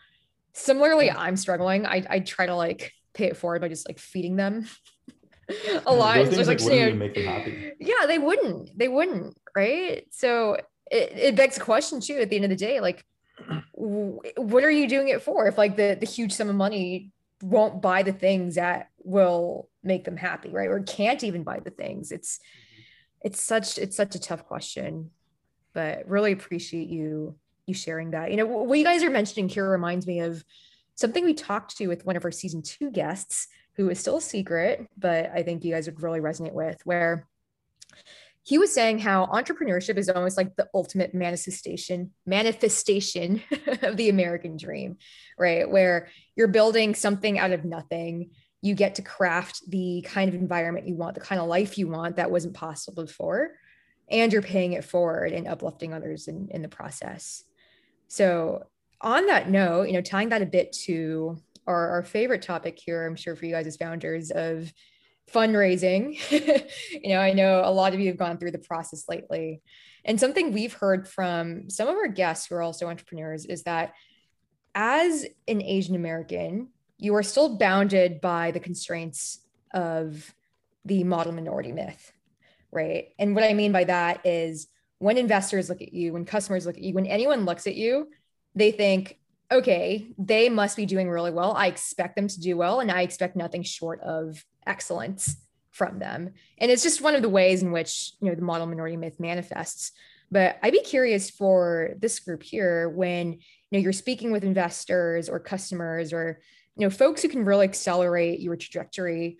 [0.52, 1.86] similarly, I'm struggling.
[1.86, 4.66] I, I try to like pay it forward by just like feeding them
[5.86, 6.16] a lot.
[6.16, 7.72] Those things, like, like, make them happy.
[7.78, 8.76] Yeah, they wouldn't.
[8.76, 9.36] They wouldn't.
[9.54, 10.06] Right.
[10.10, 10.54] So
[10.90, 13.04] it, it begs a question too at the end of the day, like,
[13.74, 15.46] what are you doing it for?
[15.46, 17.12] If like the, the huge sum of money
[17.42, 20.68] won't buy the things that will make them happy, right?
[20.68, 22.10] Or can't even buy the things.
[22.10, 23.26] It's, mm-hmm.
[23.26, 25.10] it's such, it's such a tough question
[25.76, 28.30] but really appreciate you you sharing that.
[28.30, 30.42] You know, what you guys are mentioning here reminds me of
[30.94, 34.20] something we talked to with one of our season two guests, who is still a
[34.22, 37.26] secret, but I think you guys would really resonate with, where
[38.42, 43.42] he was saying how entrepreneurship is almost like the ultimate manifestation manifestation
[43.82, 44.96] of the American dream,
[45.38, 45.68] right?
[45.68, 48.30] Where you're building something out of nothing.
[48.62, 51.88] You get to craft the kind of environment you want, the kind of life you
[51.88, 53.50] want that wasn't possible before
[54.08, 57.44] and you're paying it forward and uplifting others in, in the process.
[58.08, 58.64] So
[59.00, 63.06] on that note, you know, tying that a bit to our, our favorite topic here,
[63.06, 64.72] I'm sure for you guys as founders of
[65.32, 66.18] fundraising.
[67.02, 69.60] you know, I know a lot of you have gone through the process lately.
[70.04, 73.94] And something we've heard from some of our guests who are also entrepreneurs is that
[74.74, 79.40] as an Asian American, you are still bounded by the constraints
[79.74, 80.32] of
[80.84, 82.12] the model minority myth
[82.76, 83.08] right?
[83.18, 84.68] And what I mean by that is
[84.98, 88.08] when investors look at you, when customers look at you, when anyone looks at you,
[88.54, 89.18] they think
[89.50, 91.52] okay, they must be doing really well.
[91.52, 95.36] I expect them to do well, and I expect nothing short of excellence
[95.70, 96.30] from them.
[96.58, 99.20] And it's just one of the ways in which you know the model minority myth
[99.20, 99.92] manifests.
[100.30, 103.38] But I'd be curious for this group here when you
[103.72, 106.40] know you're speaking with investors or customers or
[106.76, 109.38] you know folks who can really accelerate your trajectory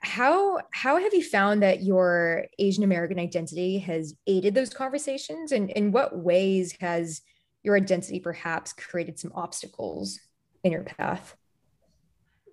[0.00, 5.52] how how have you found that your asian american identity has aided those conversations?
[5.52, 7.20] And in what ways has
[7.62, 10.18] your identity perhaps created some obstacles
[10.64, 11.36] in your path?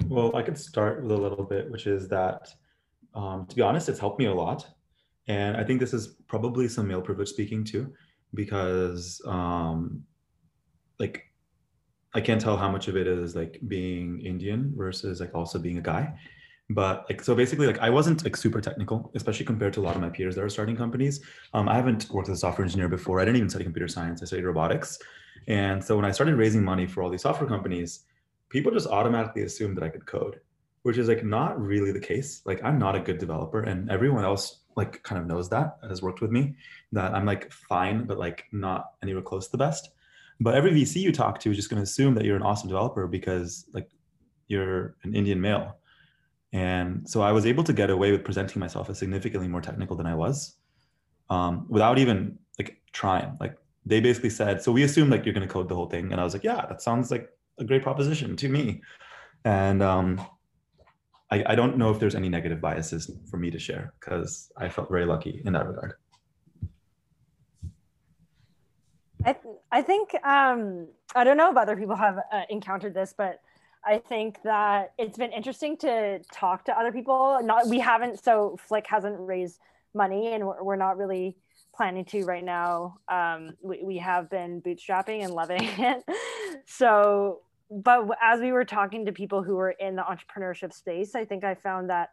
[0.05, 2.49] Well i could start with a little bit which is that
[3.15, 4.67] um, to be honest it's helped me a lot.
[5.27, 7.93] And i think this is probably some male privilege speaking too
[8.33, 10.03] because um,
[10.99, 11.23] like
[12.13, 15.77] i can't tell how much of it is like being indian versus like also being
[15.77, 16.13] a guy
[16.69, 19.95] but like so basically like i wasn't like super technical especially compared to a lot
[19.95, 21.21] of my peers that are starting companies.
[21.53, 23.19] Um, i haven't worked as a software engineer before.
[23.19, 24.21] I didn't even study computer science.
[24.21, 24.99] I studied robotics.
[25.47, 28.03] And so when i started raising money for all these software companies
[28.49, 30.39] people just automatically assumed that i could code
[30.83, 32.41] which is like not really the case.
[32.45, 36.01] Like i'm not a good developer and everyone else like kind of knows that has
[36.01, 36.55] worked with me
[36.91, 39.89] that i'm like fine but like not anywhere close to the best.
[40.39, 42.69] But every vc you talk to is just going to assume that you're an awesome
[42.69, 43.89] developer because like
[44.47, 45.75] you're an indian male
[46.57, 49.95] and so I was able to get away with presenting myself as significantly more technical
[49.95, 50.55] than I was
[51.29, 53.37] um, without even like trying.
[53.39, 53.55] Like
[53.85, 56.11] they basically said, so we assume like you're going to code the whole thing.
[56.11, 57.29] And I was like, yeah, that sounds like
[57.59, 58.81] a great proposition to me.
[59.45, 60.19] And um,
[61.29, 64.67] I, I don't know if there's any negative biases for me to share because I
[64.67, 65.93] felt very lucky in that regard.
[69.23, 73.13] I, th- I think um, I don't know if other people have uh, encountered this,
[73.15, 73.41] but
[73.85, 77.39] I think that it's been interesting to talk to other people.
[77.43, 79.59] Not we haven't so Flick hasn't raised
[79.93, 81.37] money, and we're, we're not really
[81.73, 82.97] planning to right now.
[83.07, 86.03] Um, we, we have been bootstrapping and loving it.
[86.65, 91.23] so, but as we were talking to people who were in the entrepreneurship space, I
[91.23, 92.09] think I found that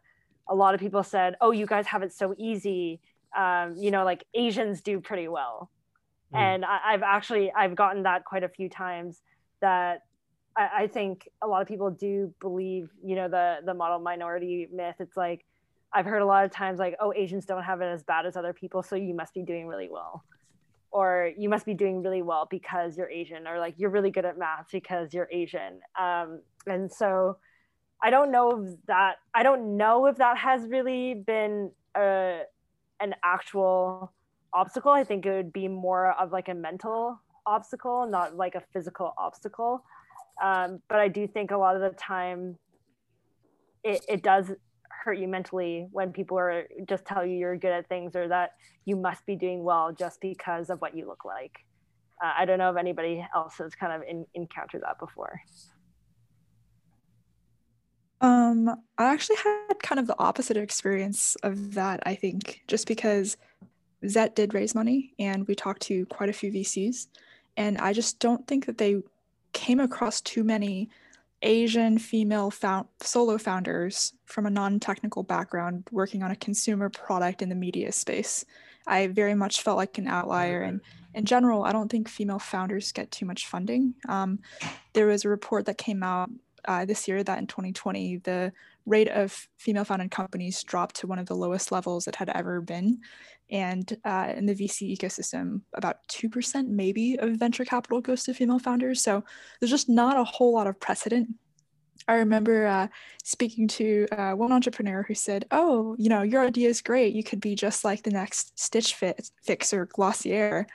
[0.47, 3.01] a lot of people said, "Oh, you guys have it so easy."
[3.35, 5.71] Um, you know, like Asians do pretty well,
[6.33, 6.37] mm.
[6.37, 9.21] and I, I've actually I've gotten that quite a few times
[9.61, 10.03] that
[10.57, 14.67] I, I think a lot of people do believe, you know, the the model minority
[14.71, 14.95] myth.
[14.99, 15.45] It's like
[15.93, 18.35] I've heard a lot of times like, oh, Asians don't have it as bad as
[18.35, 20.23] other people, so you must be doing really well.
[20.91, 24.25] Or you must be doing really well because you're Asian, or like you're really good
[24.25, 25.79] at math because you're Asian.
[25.99, 27.37] Um, and so
[28.01, 32.41] I don't know if that I don't know if that has really been a,
[32.99, 34.13] an actual
[34.53, 34.91] obstacle.
[34.91, 39.13] I think it would be more of like a mental obstacle, not like a physical
[39.17, 39.83] obstacle.
[40.43, 42.57] Um, but I do think a lot of the time
[43.83, 44.51] it, it does
[44.89, 48.51] hurt you mentally when people are just tell you you're good at things or that
[48.85, 51.59] you must be doing well just because of what you look like.
[52.23, 55.39] Uh, I don't know if anybody else has kind of in, encountered that before.
[58.21, 63.37] Um, I actually had kind of the opposite experience of that, I think, just because
[64.03, 67.07] Zette did raise money and we talked to quite a few VCs.
[67.57, 69.03] And I just don't think that they
[69.55, 70.89] came across too many
[71.41, 77.41] Asian female found, solo founders from a non technical background working on a consumer product
[77.41, 78.45] in the media space.
[78.85, 80.61] I very much felt like an outlier.
[80.61, 80.81] And
[81.13, 83.95] in general, I don't think female founders get too much funding.
[84.07, 84.39] Um,
[84.93, 86.29] there was a report that came out
[86.67, 88.51] uh, this year that in 2020, the
[88.85, 92.61] rate of female founded companies dropped to one of the lowest levels it had ever
[92.61, 92.99] been.
[93.49, 98.59] And uh, in the VC ecosystem, about 2% maybe of venture capital goes to female
[98.59, 99.01] founders.
[99.01, 99.23] So
[99.59, 101.29] there's just not a whole lot of precedent.
[102.07, 102.87] I remember uh,
[103.23, 107.15] speaking to uh, one entrepreneur who said, Oh, you know, your idea is great.
[107.15, 110.67] You could be just like the next Stitch Fit, Fix or Glossier.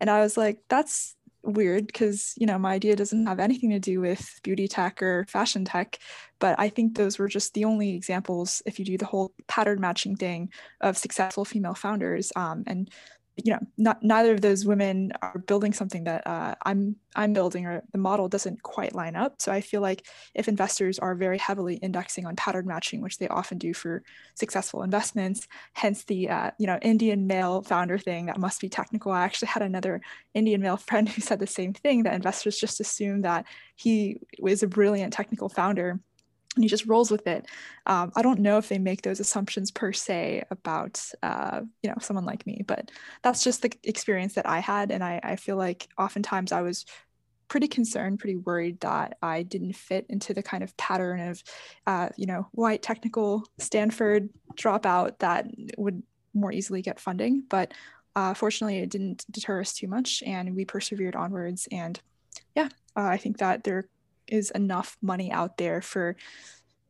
[0.00, 1.14] And I was like, That's
[1.44, 5.26] weird because you know my idea doesn't have anything to do with beauty tech or
[5.28, 5.98] fashion tech
[6.38, 9.80] but i think those were just the only examples if you do the whole pattern
[9.80, 12.90] matching thing of successful female founders um, and
[13.36, 17.66] you know not neither of those women are building something that uh, i'm i'm building
[17.66, 19.40] or the model doesn't quite line up.
[19.40, 23.28] So i feel like if investors are very heavily indexing on pattern matching which they
[23.28, 24.02] often do for
[24.34, 29.12] successful investments hence the uh, you know indian male founder thing that must be technical.
[29.12, 30.02] I actually had another
[30.34, 34.62] indian male friend who said the same thing that investors just assume that he was
[34.62, 36.00] a brilliant technical founder
[36.54, 37.46] and he just rolls with it.
[37.86, 41.96] Um, I don't know if they make those assumptions per se about uh, you know
[42.00, 42.90] someone like me, but
[43.22, 46.84] that's just the experience that I had, and I, I feel like oftentimes I was
[47.48, 51.42] pretty concerned, pretty worried that I didn't fit into the kind of pattern of
[51.86, 55.46] uh, you know white technical Stanford dropout that
[55.78, 56.02] would
[56.34, 57.44] more easily get funding.
[57.48, 57.72] But
[58.14, 62.00] uh, fortunately, it didn't deter us too much, and we persevered onwards and
[62.54, 63.84] yeah, Uh, I think that there
[64.32, 66.16] is enough money out there for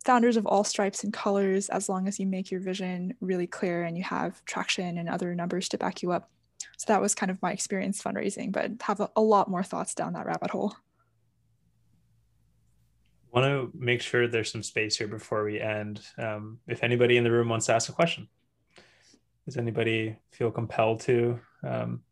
[0.04, 3.84] founders of all stripes and colors as long as you make your vision really clear
[3.84, 6.30] and you have traction and other numbers to back you up.
[6.78, 9.94] So that was kind of my experience fundraising, but have a, a lot more thoughts
[9.94, 10.74] down that rabbit hole.
[13.32, 16.00] Want to make sure there's some space here before we end.
[16.18, 18.28] Um, if anybody in the room wants to ask a question,
[19.46, 22.02] does anybody feel compelled to um,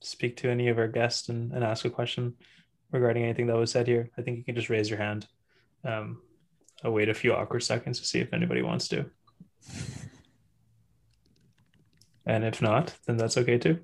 [0.00, 2.34] speak to any of our guests and, and, ask a question
[2.92, 4.10] regarding anything that was said here?
[4.18, 5.26] I think you can just raise your hand.
[5.84, 6.22] Um,
[6.84, 9.06] I'll wait a few awkward seconds to see if anybody wants to.
[12.26, 13.80] And if not, then that's okay too.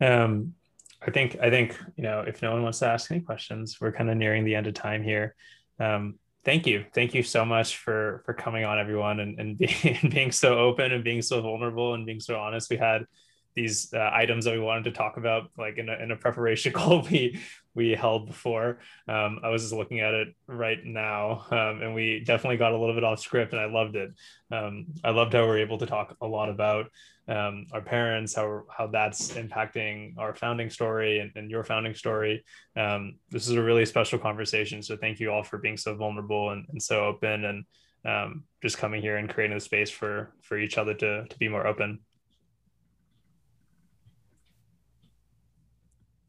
[0.00, 0.54] Um,
[1.02, 3.92] I think I think you know if no one wants to ask any questions, we're
[3.92, 5.34] kind of nearing the end of time here.
[5.78, 9.98] Um, thank you, thank you so much for for coming on, everyone, and and being,
[10.10, 12.70] being so open and being so vulnerable and being so honest.
[12.70, 13.06] We had
[13.54, 16.72] these uh, items that we wanted to talk about like in a, in a preparation
[16.80, 17.38] call we
[17.74, 18.78] we held before.
[19.08, 22.78] Um, i was just looking at it right now um, and we definitely got a
[22.78, 24.12] little bit off script and i loved it.
[24.50, 26.86] Um, i loved how we are able to talk a lot about
[27.28, 32.44] um, our parents how how that's impacting our founding story and, and your founding story.
[32.76, 36.50] Um, this is a really special conversation so thank you all for being so vulnerable
[36.50, 37.64] and, and so open and
[38.04, 41.48] um, just coming here and creating the space for for each other to to be
[41.48, 42.00] more open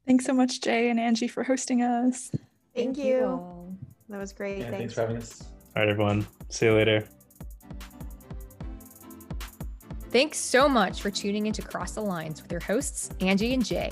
[0.06, 2.30] Thanks so much, Jay and Angie, for hosting us.
[2.30, 3.04] Thank, Thank you.
[3.06, 3.78] you.
[4.10, 4.60] That was great.
[4.60, 4.78] Yeah, thanks.
[4.78, 5.44] thanks for having us.
[5.76, 6.28] All right, everyone.
[6.50, 7.08] See you later.
[10.10, 13.92] Thanks so much for tuning into Across the Lines with your hosts, Angie and Jay.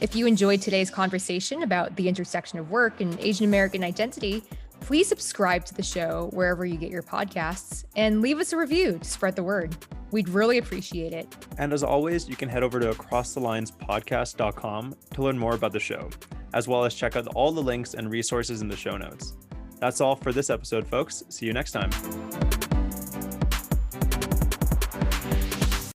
[0.00, 4.44] If you enjoyed today's conversation about the intersection of work and Asian American identity,
[4.82, 8.98] please subscribe to the show wherever you get your podcasts and leave us a review
[8.98, 9.76] to spread the word.
[10.10, 11.34] We'd really appreciate it.
[11.58, 16.10] And as always, you can head over to acrossthelinespodcast.com to learn more about the show,
[16.52, 19.34] as well as check out all the links and resources in the show notes.
[19.78, 21.24] That's all for this episode, folks.
[21.28, 22.51] See you next time.